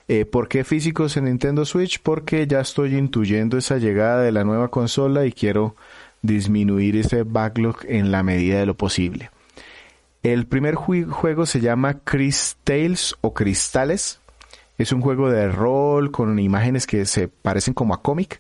Eh, 0.08 0.26
¿Por 0.26 0.48
qué 0.48 0.64
físicos 0.64 1.18
en 1.18 1.26
Nintendo 1.26 1.66
Switch? 1.66 2.00
Porque 2.04 2.46
ya 2.46 2.60
estoy 2.60 2.96
intuyendo 2.96 3.58
esa 3.58 3.80
llegada 3.80 4.22
de 4.22 4.32
la 4.32 4.44
nueva 4.44 4.68
consola 4.68 5.26
y 5.26 5.32
quiero 5.32 5.76
disminuir 6.22 6.98
ese 6.98 7.24
backlog 7.24 7.78
en 7.88 8.12
la 8.12 8.22
medida 8.22 8.60
de 8.60 8.68
lo 8.68 8.76
posible. 8.76 9.32
El 10.22 10.46
primer 10.46 10.76
juego 10.76 11.48
se 11.48 11.62
llama 11.62 11.96
Crystales 12.04 13.16
o 13.22 13.34
Cristales. 13.34 14.20
Es 14.78 14.92
un 14.92 15.02
juego 15.02 15.32
de 15.32 15.50
rol 15.50 16.12
con 16.12 16.38
imágenes 16.38 16.86
que 16.86 17.06
se 17.06 17.28
parecen 17.28 17.74
como 17.74 17.96
a 17.96 18.04
cómic 18.04 18.40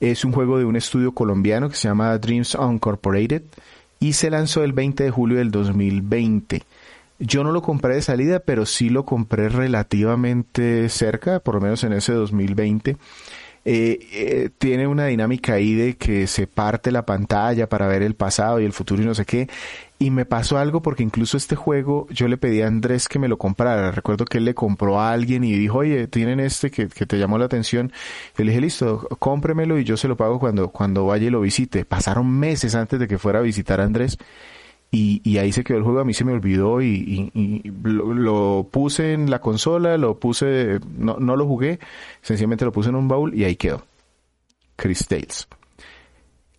es 0.00 0.24
un 0.24 0.32
juego 0.32 0.58
de 0.58 0.64
un 0.64 0.76
estudio 0.76 1.12
colombiano 1.12 1.68
que 1.68 1.76
se 1.76 1.88
llama 1.88 2.16
Dreams 2.18 2.54
Uncorporated 2.54 3.42
y 4.00 4.14
se 4.14 4.30
lanzó 4.30 4.64
el 4.64 4.72
20 4.72 5.04
de 5.04 5.10
julio 5.10 5.38
del 5.38 5.50
2020. 5.50 6.62
Yo 7.20 7.44
no 7.44 7.52
lo 7.52 7.62
compré 7.62 7.94
de 7.94 8.02
salida, 8.02 8.40
pero 8.40 8.66
sí 8.66 8.90
lo 8.90 9.04
compré 9.04 9.48
relativamente 9.48 10.88
cerca, 10.88 11.40
por 11.40 11.54
lo 11.54 11.60
menos 11.60 11.84
en 11.84 11.92
ese 11.92 12.12
2020. 12.12 12.96
Eh, 13.64 13.98
eh, 14.12 14.50
tiene 14.58 14.86
una 14.86 15.06
dinámica 15.06 15.54
ahí 15.54 15.74
de 15.74 15.96
que 15.96 16.26
se 16.26 16.46
parte 16.46 16.92
la 16.92 17.06
pantalla 17.06 17.68
para 17.68 17.86
ver 17.86 18.02
el 18.02 18.14
pasado 18.14 18.60
y 18.60 18.64
el 18.64 18.72
futuro 18.72 19.02
y 19.02 19.06
no 19.06 19.14
sé 19.14 19.24
qué. 19.24 19.48
Y 19.98 20.10
me 20.10 20.26
pasó 20.26 20.58
algo 20.58 20.82
porque 20.82 21.02
incluso 21.02 21.36
este 21.36 21.56
juego 21.56 22.06
yo 22.10 22.28
le 22.28 22.36
pedí 22.36 22.60
a 22.60 22.66
Andrés 22.66 23.08
que 23.08 23.18
me 23.18 23.28
lo 23.28 23.38
comprara. 23.38 23.90
Recuerdo 23.90 24.26
que 24.26 24.38
él 24.38 24.44
le 24.44 24.54
compró 24.54 25.00
a 25.00 25.12
alguien 25.12 25.44
y 25.44 25.52
dijo, 25.52 25.78
oye, 25.78 26.08
tienen 26.08 26.40
este 26.40 26.70
que, 26.70 26.88
que 26.88 27.06
te 27.06 27.18
llamó 27.18 27.38
la 27.38 27.46
atención. 27.46 27.92
Y 28.36 28.42
le 28.42 28.50
dije, 28.50 28.60
listo, 28.60 29.08
cómpremelo 29.18 29.78
y 29.78 29.84
yo 29.84 29.96
se 29.96 30.08
lo 30.08 30.16
pago 30.16 30.38
cuando, 30.38 30.68
cuando 30.68 31.06
vaya 31.06 31.28
y 31.28 31.30
lo 31.30 31.40
visite. 31.40 31.84
Pasaron 31.84 32.28
meses 32.28 32.74
antes 32.74 33.00
de 33.00 33.08
que 33.08 33.18
fuera 33.18 33.38
a 33.38 33.42
visitar 33.42 33.80
a 33.80 33.84
Andrés. 33.84 34.18
Y, 34.94 35.20
y, 35.24 35.38
ahí 35.38 35.50
se 35.50 35.64
quedó 35.64 35.78
el 35.78 35.82
juego, 35.82 35.98
a 35.98 36.04
mí 36.04 36.14
se 36.14 36.24
me 36.24 36.32
olvidó 36.32 36.80
y, 36.80 37.32
y, 37.34 37.72
lo, 37.82 38.14
lo, 38.14 38.68
puse 38.70 39.12
en 39.12 39.28
la 39.28 39.40
consola, 39.40 39.98
lo 39.98 40.20
puse, 40.20 40.78
no, 40.96 41.16
no 41.18 41.34
lo 41.34 41.48
jugué, 41.48 41.80
sencillamente 42.22 42.64
lo 42.64 42.70
puse 42.70 42.90
en 42.90 42.94
un 42.94 43.08
baúl 43.08 43.34
y 43.34 43.42
ahí 43.42 43.56
quedó. 43.56 43.82
Chris 44.76 45.08
Tales. 45.08 45.48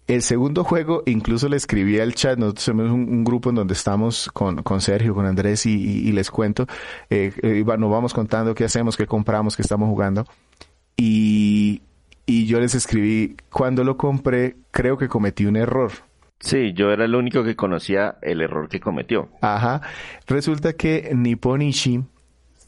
El 0.08 0.22
segundo 0.22 0.66
juego, 0.66 1.02
incluso 1.06 1.48
le 1.48 1.56
escribí 1.56 1.98
al 2.00 2.14
chat, 2.14 2.38
nosotros 2.38 2.66
tenemos 2.66 2.92
un, 2.92 3.08
un 3.08 3.24
grupo 3.24 3.52
en 3.52 3.56
donde 3.56 3.74
estamos 3.74 4.30
con, 4.34 4.62
con 4.64 4.82
Sergio, 4.82 5.16
con 5.16 5.26
Andrés 5.26 5.66
y, 5.66 6.12
les 6.12 6.30
cuento, 6.30 6.68
eh, 7.10 7.32
eh, 7.42 7.64
nos 7.66 7.90
vamos 7.90 8.14
contando 8.14 8.54
qué 8.54 8.66
hacemos, 8.66 8.98
qué 8.98 9.08
compramos, 9.08 9.56
qué 9.56 9.62
estamos 9.62 9.88
jugando. 9.88 10.26
Y, 10.98 11.82
y 12.26 12.48
yo 12.48 12.60
les 12.60 12.76
escribí, 12.76 13.38
cuando 13.50 13.86
lo 13.86 13.96
compré, 13.96 14.58
creo 14.72 14.98
que 14.98 15.08
cometí 15.08 15.46
un 15.46 15.56
error 15.56 15.92
Sí, 16.40 16.74
yo 16.74 16.92
era 16.92 17.06
el 17.06 17.16
único 17.16 17.44
que 17.44 17.56
conocía 17.56 18.18
el 18.22 18.42
error 18.42 18.70
que 18.70 18.80
cometió. 18.80 19.30
Ajá. 19.42 19.82
Resulta 20.28 20.74
que 20.74 21.12
Nipponishi 21.16 22.04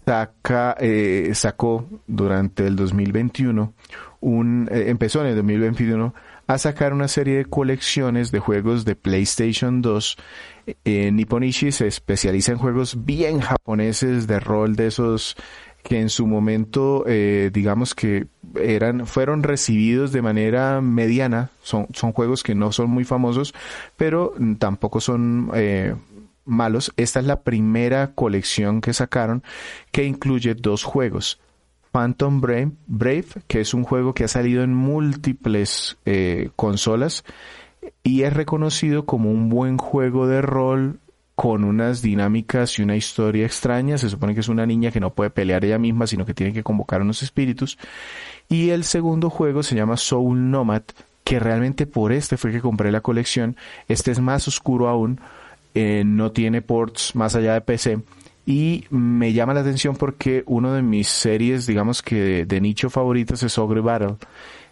saca, 0.05 0.75
eh, 0.79 1.31
sacó 1.33 1.87
durante 2.07 2.65
el 2.65 2.75
2021 2.75 3.73
un, 4.19 4.67
eh, 4.71 4.85
empezó 4.87 5.21
en 5.21 5.27
el 5.27 5.35
2021 5.35 6.13
a 6.47 6.57
sacar 6.57 6.93
una 6.93 7.07
serie 7.07 7.37
de 7.37 7.45
colecciones 7.45 8.31
de 8.31 8.39
juegos 8.39 8.85
de 8.85 8.95
PlayStation 8.95 9.81
2. 9.81 10.17
Eh, 10.85 11.11
Nipponishi 11.11 11.71
se 11.71 11.87
especializa 11.87 12.53
en 12.53 12.57
juegos 12.57 13.05
bien 13.05 13.41
japoneses 13.41 14.27
de 14.27 14.39
rol 14.39 14.75
de 14.75 14.87
esos 14.87 15.35
que 15.83 15.99
en 15.99 16.09
su 16.09 16.25
momento, 16.27 17.03
eh, 17.07 17.49
digamos 17.53 17.95
que 17.95 18.27
eran, 18.59 19.05
fueron 19.07 19.43
recibidos 19.43 20.11
de 20.11 20.21
manera 20.21 20.81
mediana. 20.81 21.51
Son, 21.61 21.87
son 21.93 22.11
juegos 22.11 22.43
que 22.43 22.55
no 22.55 22.71
son 22.71 22.89
muy 22.89 23.03
famosos, 23.03 23.53
pero 23.95 24.33
tampoco 24.59 25.01
son 25.01 25.51
eh, 25.53 25.95
malos. 26.45 26.93
Esta 26.97 27.19
es 27.19 27.25
la 27.25 27.41
primera 27.41 28.13
colección 28.13 28.81
que 28.81 28.93
sacaron 28.93 29.43
que 29.91 30.05
incluye 30.05 30.55
dos 30.55 30.83
juegos. 30.83 31.39
Phantom 31.91 32.41
Brave, 32.41 33.25
que 33.47 33.61
es 33.61 33.73
un 33.73 33.83
juego 33.83 34.13
que 34.13 34.23
ha 34.23 34.27
salido 34.27 34.63
en 34.63 34.73
múltiples 34.73 35.97
eh, 36.05 36.49
consolas 36.55 37.23
y 38.03 38.23
es 38.23 38.33
reconocido 38.33 39.05
como 39.05 39.31
un 39.31 39.49
buen 39.49 39.77
juego 39.77 40.27
de 40.27 40.41
rol 40.41 40.99
con 41.37 41.63
unas 41.63 42.01
dinámicas 42.01 42.79
y 42.79 42.81
una 42.81 42.95
historia 42.95 43.45
extraña. 43.45 43.99
Se 43.99 44.09
supone 44.09 44.33
que 44.33 44.39
es 44.39 44.49
una 44.49 44.65
niña 44.65 44.89
que 44.89 44.99
no 44.99 45.13
puede 45.13 45.29
pelear 45.29 45.63
ella 45.63 45.77
misma, 45.77 46.07
sino 46.07 46.25
que 46.25 46.33
tiene 46.33 46.51
que 46.51 46.63
convocar 46.63 46.99
a 46.99 47.03
unos 47.03 47.21
espíritus. 47.21 47.77
Y 48.49 48.71
el 48.71 48.83
segundo 48.83 49.29
juego 49.29 49.61
se 49.61 49.75
llama 49.75 49.97
Soul 49.97 50.49
Nomad, 50.49 50.81
que 51.23 51.39
realmente 51.39 51.85
por 51.85 52.11
este 52.11 52.37
fue 52.37 52.51
que 52.51 52.59
compré 52.59 52.91
la 52.91 53.01
colección. 53.01 53.55
Este 53.87 54.09
es 54.09 54.19
más 54.19 54.47
oscuro 54.47 54.89
aún, 54.89 55.21
eh, 55.75 56.01
no 56.03 56.31
tiene 56.31 56.63
ports 56.63 57.15
más 57.15 57.35
allá 57.35 57.53
de 57.53 57.61
PC. 57.61 57.99
Y 58.47 58.85
me 58.89 59.31
llama 59.31 59.53
la 59.53 59.59
atención 59.59 59.95
porque 59.95 60.43
uno 60.47 60.73
de 60.73 60.81
mis 60.81 61.07
series, 61.07 61.67
digamos 61.67 62.01
que 62.01 62.15
de, 62.15 62.45
de 62.45 62.61
nicho 62.61 62.89
favoritas 62.89 63.43
es 63.43 63.59
Ogre 63.59 63.81
Battle 63.81 64.15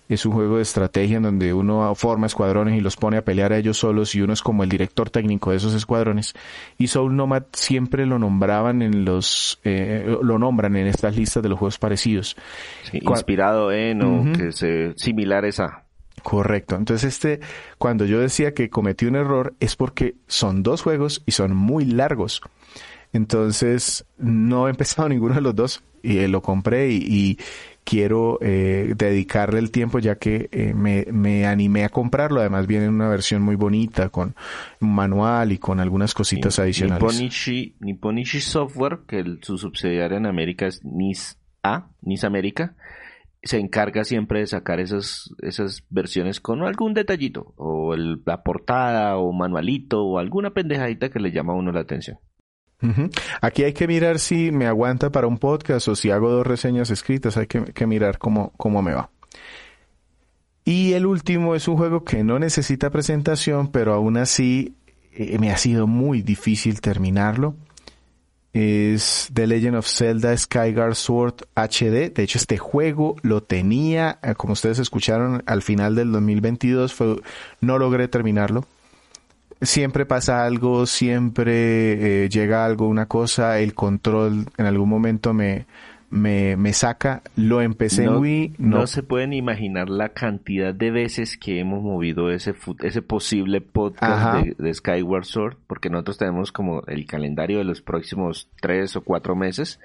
es 0.08 0.26
un 0.26 0.34
juego 0.34 0.58
de 0.58 0.62
estrategia 0.62 1.18
en 1.18 1.24
donde 1.24 1.54
uno 1.54 1.94
forma 1.96 2.28
escuadrones 2.28 2.78
y 2.78 2.82
los 2.82 2.96
pone 2.96 3.18
a 3.18 3.26
pelear 3.26 3.54
a 3.54 3.58
ellos 3.58 3.78
solos 3.78 4.14
y 4.14 4.22
uno 4.22 4.34
es 4.34 4.42
como 4.42 4.64
el 4.64 4.70
director 4.70 5.10
técnico 5.10 5.52
de 5.52 5.58
esos 5.58 5.74
escuadrones. 5.74 6.34
Y 6.78 6.88
Soul 6.88 7.16
Nomad 7.16 7.44
siempre 7.54 8.06
lo 8.06 8.20
nombraban 8.20 8.82
en 8.82 9.04
los, 9.06 9.60
eh, 9.64 10.06
lo 10.22 10.38
nombran 10.38 10.76
en 10.76 10.88
estas 10.88 11.16
listas 11.16 11.42
de 11.42 11.50
los 11.50 11.58
juegos 11.58 11.80
parecidos. 11.80 12.36
inspirado 12.94 13.72
en 13.72 14.02
o 14.04 14.38
que 14.38 14.52
se 14.52 14.94
similares 14.96 15.60
a. 15.60 15.86
Correcto. 16.22 16.76
Entonces 16.76 17.14
este, 17.14 17.40
cuando 17.78 18.06
yo 18.06 18.20
decía 18.20 18.54
que 18.54 18.70
cometí 18.70 19.06
un 19.06 19.16
error 19.16 19.54
es 19.60 19.76
porque 19.76 20.16
son 20.28 20.64
dos 20.64 20.82
juegos 20.82 21.24
y 21.26 21.32
son 21.32 21.56
muy 21.56 21.86
largos. 21.86 22.42
Entonces 23.12 24.06
no 24.18 24.68
he 24.68 24.72
empezado 24.72 25.10
ninguno 25.10 25.36
de 25.36 25.42
los 25.42 25.56
dos 25.56 25.84
y 26.04 26.20
eh, 26.20 26.28
lo 26.28 26.42
compré 26.42 26.92
y 26.92 27.40
quiero 27.86 28.40
eh, 28.42 28.94
dedicarle 28.98 29.60
el 29.60 29.72
tiempo 29.72 30.00
ya 30.00 30.16
que 30.16 30.50
eh, 30.52 30.74
me, 30.74 31.06
me, 31.12 31.46
animé 31.46 31.86
a 31.86 31.90
comprarlo. 31.90 32.42
Además 32.42 32.68
viene 32.68 32.86
en 32.86 32.96
una 32.96 33.08
versión 33.08 33.42
muy 33.42 33.56
bonita 33.56 34.10
con 34.10 34.36
un 34.82 34.94
manual 34.94 35.54
y 35.54 35.60
con 35.60 35.80
algunas 35.80 36.14
cositas 36.14 36.60
adicionales. 36.60 37.02
Nipponishi, 37.02 37.76
Nipponishi 37.80 38.42
Software, 38.42 39.02
que 39.08 39.24
su 39.42 39.58
subsidiaria 39.58 40.18
en 40.18 40.26
América 40.26 40.66
es 40.66 40.84
NIS 40.84 41.40
A, 41.64 41.90
NIS 42.02 42.24
América, 42.26 42.76
se 43.44 43.60
encarga 43.60 44.04
siempre 44.04 44.40
de 44.40 44.48
sacar 44.48 44.80
esas, 44.80 45.34
esas 45.44 45.86
versiones 45.90 46.42
con 46.42 46.64
algún 46.64 46.96
detallito, 46.96 47.54
o 47.56 47.94
el, 47.94 48.24
la 48.26 48.42
portada, 48.42 49.18
o 49.18 49.32
manualito, 49.32 50.04
o 50.04 50.18
alguna 50.18 50.50
pendejadita 50.50 51.10
que 51.10 51.20
le 51.20 51.32
llama 51.32 51.54
a 51.54 51.56
uno 51.56 51.72
la 51.72 51.82
atención. 51.82 52.18
Aquí 53.42 53.64
hay 53.64 53.74
que 53.74 53.88
mirar 53.88 54.20
si 54.20 54.52
me 54.52 54.68
aguanta 54.68 55.12
para 55.12 55.28
un 55.28 55.38
podcast 55.38 55.88
o 55.88 55.96
si 55.96 56.12
hago 56.12 56.30
dos 56.30 56.46
reseñas 56.46 56.90
escritas, 56.90 57.38
hay 57.38 57.48
que, 57.48 57.88
mirar 57.88 58.18
cómo, 58.18 58.54
cómo 58.58 58.82
me 58.82 58.94
va. 58.94 59.10
Y 60.64 60.94
el 60.94 61.06
último 61.06 61.56
es 61.56 61.68
un 61.68 61.78
juego 61.78 62.04
que 62.04 62.24
no 62.24 62.40
necesita 62.40 62.90
presentación, 62.90 63.72
pero 63.72 63.94
aún 63.94 64.18
así 64.18 64.76
eh, 65.14 65.38
me 65.40 65.52
ha 65.52 65.58
sido 65.58 65.86
muy 65.86 66.22
difícil 66.22 66.82
terminarlo. 66.82 67.56
Es 68.54 69.30
The 69.34 69.48
Legend 69.48 69.76
of 69.76 69.88
Zelda 69.88 70.36
Skyguard 70.36 70.96
Sword 70.96 71.36
HD. 71.56 72.14
De 72.14 72.24
hecho, 72.24 72.38
este 72.38 72.58
juego 72.58 73.18
lo 73.22 73.44
tenía, 73.44 74.18
eh, 74.24 74.34
como 74.36 74.54
ustedes 74.54 74.80
escucharon, 74.80 75.44
al 75.46 75.62
final 75.62 75.94
del 75.94 76.12
2022. 76.12 76.94
Fue, 76.94 77.22
no 77.60 77.78
logré 77.78 78.08
terminarlo 78.08 78.66
siempre 79.62 80.06
pasa 80.06 80.46
algo, 80.46 80.86
siempre 80.86 82.24
eh, 82.26 82.30
llega 82.30 82.66
algo, 82.66 82.88
una 82.88 83.08
cosa, 83.08 83.60
el 83.60 83.74
control 83.74 84.46
en 84.58 84.66
algún 84.66 84.90
momento 84.90 85.34
me, 85.34 85.66
me, 86.10 86.56
me 86.56 86.74
saca, 86.74 87.22
lo 87.36 87.62
empecé 87.62 88.06
no, 88.06 88.16
en 88.16 88.22
Wii. 88.22 88.54
No. 88.58 88.78
no. 88.80 88.88
se 88.88 89.04
pueden 89.04 89.34
imaginar 89.34 89.90
la 89.90 90.10
cantidad 90.10 90.74
de 90.74 90.92
veces 90.92 91.38
que 91.38 91.60
hemos 91.60 91.84
movido 91.84 92.32
ese, 92.32 92.54
ese 92.82 93.02
posible 93.02 93.62
podcast 93.62 94.44
de, 94.44 94.56
de, 94.58 94.74
Skyward 94.74 95.26
Sword, 95.26 95.58
porque 95.68 95.90
nosotros 95.90 96.18
tenemos 96.18 96.52
como 96.52 96.84
el 96.88 97.06
calendario 97.06 97.58
de 97.58 97.66
los 97.66 97.82
próximos 97.82 98.50
tres 98.62 98.96
o 98.96 99.02
cuatro 99.02 99.36
meses 99.36 99.80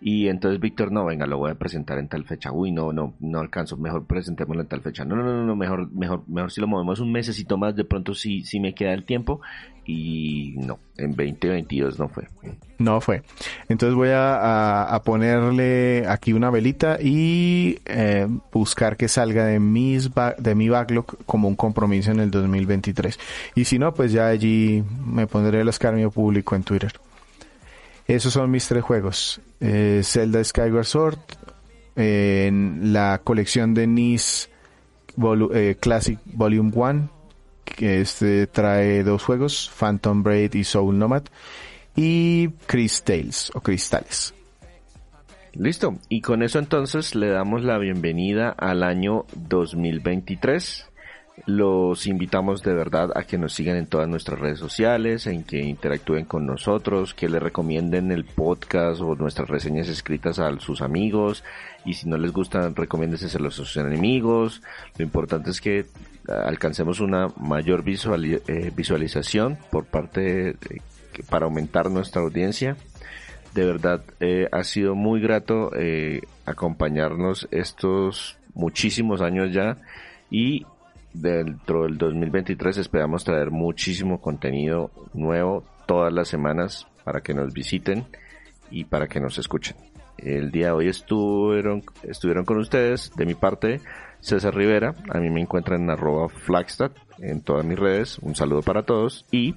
y 0.00 0.28
entonces 0.28 0.60
Víctor, 0.60 0.92
no, 0.92 1.06
venga, 1.06 1.26
lo 1.26 1.38
voy 1.38 1.50
a 1.50 1.54
presentar 1.54 1.98
en 1.98 2.08
tal 2.08 2.24
fecha. 2.24 2.52
Uy, 2.52 2.72
no, 2.72 2.92
no, 2.92 3.14
no 3.20 3.40
alcanzo, 3.40 3.76
mejor 3.76 4.06
presentémoslo 4.06 4.62
en 4.62 4.68
tal 4.68 4.82
fecha. 4.82 5.04
No, 5.04 5.16
no, 5.16 5.22
no, 5.22 5.44
no, 5.44 5.56
mejor, 5.56 5.90
mejor, 5.92 6.24
mejor 6.28 6.52
si 6.52 6.60
lo 6.60 6.66
movemos 6.66 7.00
un 7.00 7.10
mesecito 7.10 7.56
más, 7.56 7.74
de 7.74 7.84
pronto 7.84 8.14
sí, 8.14 8.42
sí 8.42 8.60
me 8.60 8.74
queda 8.74 8.92
el 8.92 9.04
tiempo. 9.04 9.40
Y 9.86 10.54
no, 10.56 10.78
en 10.96 11.10
2022 11.10 11.98
no 11.98 12.08
fue. 12.08 12.26
No 12.78 13.00
fue. 13.00 13.22
Entonces 13.68 13.94
voy 13.94 14.08
a, 14.12 15.00
ponerle 15.04 16.06
aquí 16.08 16.32
una 16.32 16.50
velita 16.50 16.98
y 17.00 17.78
eh, 17.84 18.26
buscar 18.50 18.96
que 18.96 19.08
salga 19.08 19.44
de, 19.44 19.60
mis 19.60 20.10
de 20.38 20.54
mi 20.54 20.68
backlog 20.70 21.24
como 21.26 21.48
un 21.48 21.56
compromiso 21.56 22.10
en 22.10 22.20
el 22.20 22.30
2023. 22.30 23.18
Y 23.54 23.64
si 23.64 23.78
no, 23.78 23.92
pues 23.92 24.12
ya 24.12 24.28
allí 24.28 24.82
me 25.06 25.26
pondré 25.26 25.60
el 25.60 25.68
escarnio 25.68 26.10
público 26.10 26.56
en 26.56 26.62
Twitter. 26.62 26.92
Esos 28.06 28.32
son 28.32 28.50
mis 28.50 28.68
tres 28.68 28.82
juegos. 28.82 29.40
Eh, 29.60 30.02
Zelda 30.04 30.42
Skyward 30.44 30.84
Sword, 30.84 31.18
en 31.96 32.92
la 32.92 33.20
colección 33.24 33.72
de 33.72 33.86
NIS 33.86 34.50
eh, 35.54 35.76
Classic 35.80 36.18
Volume 36.26 36.72
1, 36.74 37.10
que 37.64 38.00
este 38.00 38.46
trae 38.46 39.02
dos 39.04 39.22
juegos, 39.22 39.70
Phantom 39.78 40.22
Braid 40.22 40.54
y 40.54 40.64
Soul 40.64 40.98
Nomad, 40.98 41.22
y 41.96 42.48
Crystals 42.66 43.50
o 43.54 43.60
Cristales. 43.60 44.34
Listo, 45.54 45.96
y 46.08 46.20
con 46.20 46.42
eso 46.42 46.58
entonces 46.58 47.14
le 47.14 47.28
damos 47.28 47.62
la 47.62 47.78
bienvenida 47.78 48.50
al 48.50 48.82
año 48.82 49.24
2023. 49.34 50.86
Los 51.46 52.06
invitamos 52.06 52.62
de 52.62 52.72
verdad 52.74 53.10
a 53.16 53.24
que 53.24 53.38
nos 53.38 53.52
sigan 53.54 53.76
en 53.76 53.86
todas 53.86 54.08
nuestras 54.08 54.38
redes 54.38 54.60
sociales, 54.60 55.26
en 55.26 55.42
que 55.42 55.58
interactúen 55.58 56.26
con 56.26 56.46
nosotros, 56.46 57.12
que 57.12 57.28
le 57.28 57.40
recomienden 57.40 58.12
el 58.12 58.24
podcast 58.24 59.00
o 59.00 59.16
nuestras 59.16 59.48
reseñas 59.48 59.88
escritas 59.88 60.38
a 60.38 60.58
sus 60.60 60.80
amigos 60.80 61.42
y 61.84 61.94
si 61.94 62.08
no 62.08 62.16
les 62.18 62.32
gustan, 62.32 62.76
recomiéndeselo 62.76 63.48
a 63.48 63.50
sus 63.50 63.76
enemigos. 63.76 64.62
Lo 64.96 65.04
importante 65.04 65.50
es 65.50 65.60
que 65.60 65.86
alcancemos 66.28 67.00
una 67.00 67.28
mayor 67.36 67.84
eh, 67.86 68.72
visualización 68.74 69.58
por 69.70 69.86
parte 69.86 70.56
para 71.28 71.46
aumentar 71.46 71.90
nuestra 71.90 72.22
audiencia. 72.22 72.76
De 73.54 73.64
verdad, 73.64 74.02
eh, 74.20 74.48
ha 74.52 74.64
sido 74.64 74.94
muy 74.94 75.20
grato 75.20 75.70
eh, 75.76 76.22
acompañarnos 76.46 77.48
estos 77.50 78.38
muchísimos 78.54 79.20
años 79.20 79.52
ya 79.52 79.78
y 80.30 80.66
dentro 81.14 81.84
del 81.84 81.96
2023 81.96 82.76
esperamos 82.76 83.24
traer 83.24 83.50
muchísimo 83.50 84.20
contenido 84.20 84.90
nuevo 85.14 85.64
todas 85.86 86.12
las 86.12 86.28
semanas 86.28 86.86
para 87.04 87.20
que 87.20 87.32
nos 87.32 87.52
visiten 87.52 88.04
y 88.70 88.84
para 88.84 89.06
que 89.06 89.20
nos 89.20 89.38
escuchen. 89.38 89.76
El 90.18 90.50
día 90.50 90.66
de 90.66 90.72
hoy 90.72 90.88
estuvieron, 90.88 91.82
estuvieron 92.02 92.44
con 92.44 92.58
ustedes, 92.58 93.12
de 93.16 93.26
mi 93.26 93.34
parte, 93.34 93.80
César 94.20 94.54
Rivera, 94.54 94.94
a 95.10 95.18
mí 95.18 95.30
me 95.30 95.40
encuentran 95.40 95.82
en 95.82 95.90
arroba 95.90 96.28
Flagstad 96.28 96.92
en 97.18 97.40
todas 97.40 97.64
mis 97.64 97.78
redes, 97.78 98.18
un 98.18 98.34
saludo 98.34 98.62
para 98.62 98.82
todos 98.82 99.24
y 99.30 99.54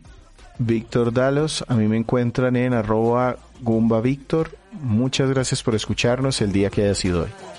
Víctor 0.59 1.13
Dalos, 1.13 1.63
a 1.67 1.75
mí 1.75 1.87
me 1.87 1.97
encuentran 1.97 2.55
en 2.55 2.73
arroba 2.73 3.37
Gumba 3.61 4.01
Víctor. 4.01 4.49
Muchas 4.71 5.29
gracias 5.29 5.61
por 5.63 5.75
escucharnos 5.75 6.41
el 6.41 6.51
día 6.51 6.69
que 6.69 6.83
haya 6.83 6.95
sido 6.95 7.23
hoy. 7.23 7.56